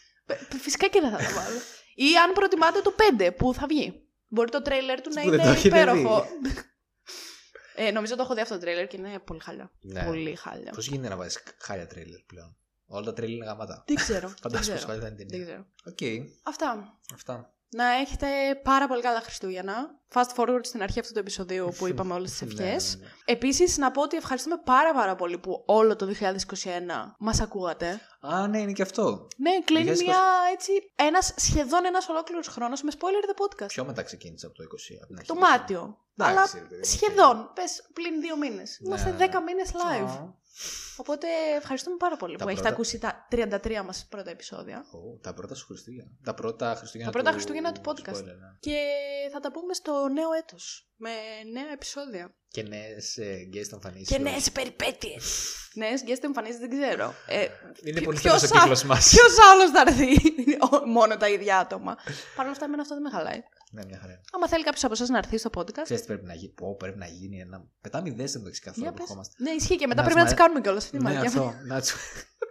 [0.59, 1.59] Φυσικά και δεν θα τα βάλω.
[1.95, 4.05] Ή αν προτιμάτε το 5 που θα βγει.
[4.27, 6.25] Μπορεί το τρέιλερ του να Που δεν το είναι έχετε υπέροχο.
[7.75, 9.71] ε, νομίζω το έχω δει αυτό το τρέιλερ και είναι πολύ χάλια.
[9.81, 10.03] Ναι.
[10.03, 10.71] Πολύ χάλια.
[10.71, 13.83] Πώς γίνεται να βάζεις χάλια τρέιλερ πλέον; Όλα τα τρέιλερ είναι γαμάτα.
[13.87, 14.27] Δεν ξέρω.
[14.27, 14.91] δεν Φαντάζομαι ξέρω.
[14.93, 15.45] πόσο χάλια ήταν η Δεν ταινία.
[15.45, 15.65] ξέρω.
[15.85, 16.29] Οκ.
[16.43, 16.99] Αυτά.
[17.13, 17.53] Αυτά.
[17.73, 18.27] Να έχετε
[18.63, 19.99] πάρα πολύ καλά Χριστούγεννα.
[20.13, 22.95] Fast forward στην αρχή αυτού του επεισοδίου που είπαμε όλες τις Ναι, ευχές.
[22.99, 23.11] ναι, ναι.
[23.25, 28.01] Επίσης να πω ότι ευχαριστούμε πάρα πάρα πολύ που όλο το 2021 μας ακούγατε.
[28.19, 29.27] Α, ναι, είναι και αυτό.
[29.37, 30.03] Ναι, κλείνει 2020.
[30.05, 30.19] μια
[30.53, 33.67] έτσι, ένας, σχεδόν ένας ολόκληρος χρόνος με spoiler the podcast.
[33.67, 34.67] Ποιο μετά ξεκίνησε από το 20.
[34.97, 35.97] Από την αρχή Το του Μάτιο.
[36.17, 38.77] Εντάξει, Αλλά ρε παιδί μου, σχεδόν, πες πλην δύο μήνες.
[38.81, 39.17] Ναι, Είμαστε ναι.
[39.31, 40.19] 10 μήνες live.
[40.19, 40.33] Α,
[40.97, 41.27] Οπότε
[41.57, 42.75] ευχαριστούμε πάρα πολύ Τα που έχετε πρώτα.
[42.75, 43.27] ακούσει τα
[43.81, 44.85] 33 μας πρώτα επεισόδια.
[44.91, 46.11] ω, τα πρώτα σου Χριστούγεννα.
[46.23, 47.35] Τα πρώτα Χριστούγεννα Τα πρώτα του...
[47.35, 48.15] Χριστούγεννα του podcast.
[48.17, 48.49] spoiler, ναι.
[48.59, 48.77] Και
[49.31, 50.85] θα τα πούμε στο νέο έτος.
[50.95, 51.09] Με
[51.51, 52.35] νέα επεισόδια.
[52.47, 53.17] Και νέες
[53.53, 54.07] guest εμφανίσεις.
[54.07, 55.23] Και νέες περιπέτειες.
[55.81, 57.13] νέες guest εμφανίσεις δεν ξέρω.
[57.27, 59.09] Ε, Είναι ποιο- πολύ ποιος στενός ο α- κύκλος μας.
[59.09, 60.33] Ποιος άλλος θα έρθει;
[60.71, 61.95] Ο- Μόνο τα ίδια άτομα.
[62.35, 63.41] Παρ' όλα αυτά, εμένα αυτό δεν με χαλάει.
[63.73, 64.21] Ναι, μια χαρά.
[64.31, 65.81] Άμα θέλει κάποιος από εσάς να έρθει στο podcast.
[65.83, 66.53] Ξέρεις τι πρέπει να γίνει.
[66.53, 67.67] Πω, πρέπει να γίνει ένα.
[67.81, 69.05] Πετάμε ιδέες εν τω μεταξύ καθόλου Για που πες.
[69.09, 69.43] ερχόμαστε.
[69.43, 70.91] Ναι, ισχύει και μετά Να πρέπει να σου τις μα- κάνουμε κιόλας.
[70.91, 71.53] Ναι, αυτό.
[71.65, 71.87] να του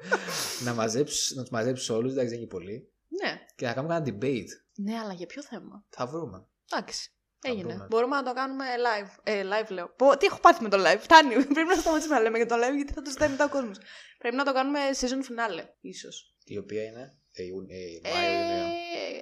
[0.66, 2.93] να μαζέψεις, να τους μαζέψεις όλους, εντάξει δεν είναι πολύ.
[3.23, 3.41] Ναι.
[3.57, 4.51] Και να κάνουμε ένα debate.
[4.75, 6.47] Ναι, αλλά για ποιο θέμα; Θα βρούμε.
[6.73, 7.11] Εντάξει.
[7.39, 7.68] Θα Έγινε.
[7.68, 7.87] βρούμε.
[7.91, 9.11] Μπορούμε να το κάνουμε live.
[9.23, 9.89] Ε, live λέω.
[9.97, 10.99] Πω, τι έχω πάθει με το live.
[11.01, 11.35] Φτάνει.
[11.55, 13.79] Πρέπει να σταματήσουμε να λέμε για το live γιατί θα το ζητάει μετά ο κόσμος.
[14.18, 16.37] Πρέπει να το κάνουμε season finale, ίσως.
[16.45, 17.14] Η οποία είναι.
[17.33, 18.64] Ε, Ιούνιο, ε, Μάιο, Ιούνιο.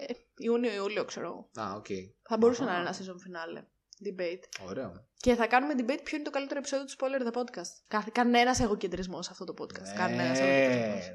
[0.08, 1.48] Ε, Ιούνιο-Ιούλιο, ξέρω.
[1.60, 1.86] Α, οκ.
[2.28, 2.72] Θα μπορούσε Αχα.
[2.72, 3.62] να είναι ένα season finale.
[4.08, 4.68] Debate.
[4.68, 5.06] Ωραίο.
[5.16, 7.70] Και θα κάνουμε debate ποιο είναι το καλύτερο επεισόδιο του Spoiler the Podcast.
[7.88, 9.82] Κάθε, κανένας εγωκεντρισμός σε αυτό το podcast.
[9.82, 11.12] Ναι, Κανένας ναι, εγωκεντρισμός.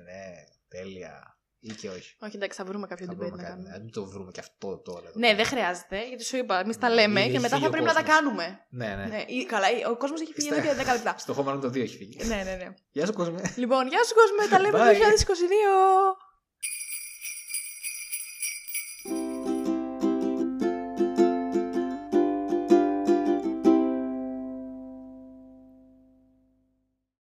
[0.68, 1.38] τέλεια.
[1.66, 2.16] Ή και όχι.
[2.20, 3.50] Όχι, εντάξει, θα βρούμε κάποιο Θα debate βρούμε να κάτι.
[3.52, 3.70] κάνουμε.
[3.70, 5.08] Να μην το βρούμε και αυτό τώρα.
[5.08, 5.36] εδώ Ναι, πέρα.
[5.36, 7.68] δεν χρειάζεται, γιατί σου είπα, εμείς τα Ναι, λέμε ήδη και έχει μετά φύγει θα
[7.68, 8.16] ο πρέπει να τα κόσμος.
[8.18, 8.46] κάνουμε.
[8.70, 9.06] Ναι, ναι.
[9.06, 11.16] Ναι, ή- καλά, ή- ο κόσμος έχει φύγει εδώ και 10 λεπτά.
[11.18, 12.18] Στο χώμα το 2 έχει φύγει.
[12.28, 12.74] ναι, ναι, ναι.
[12.92, 13.38] Γεια σου κόσμο.
[13.56, 14.82] Λοιπόν, γεια σου κόσμο, τα λέμε Bye.
[14.82, 16.18] το 2022.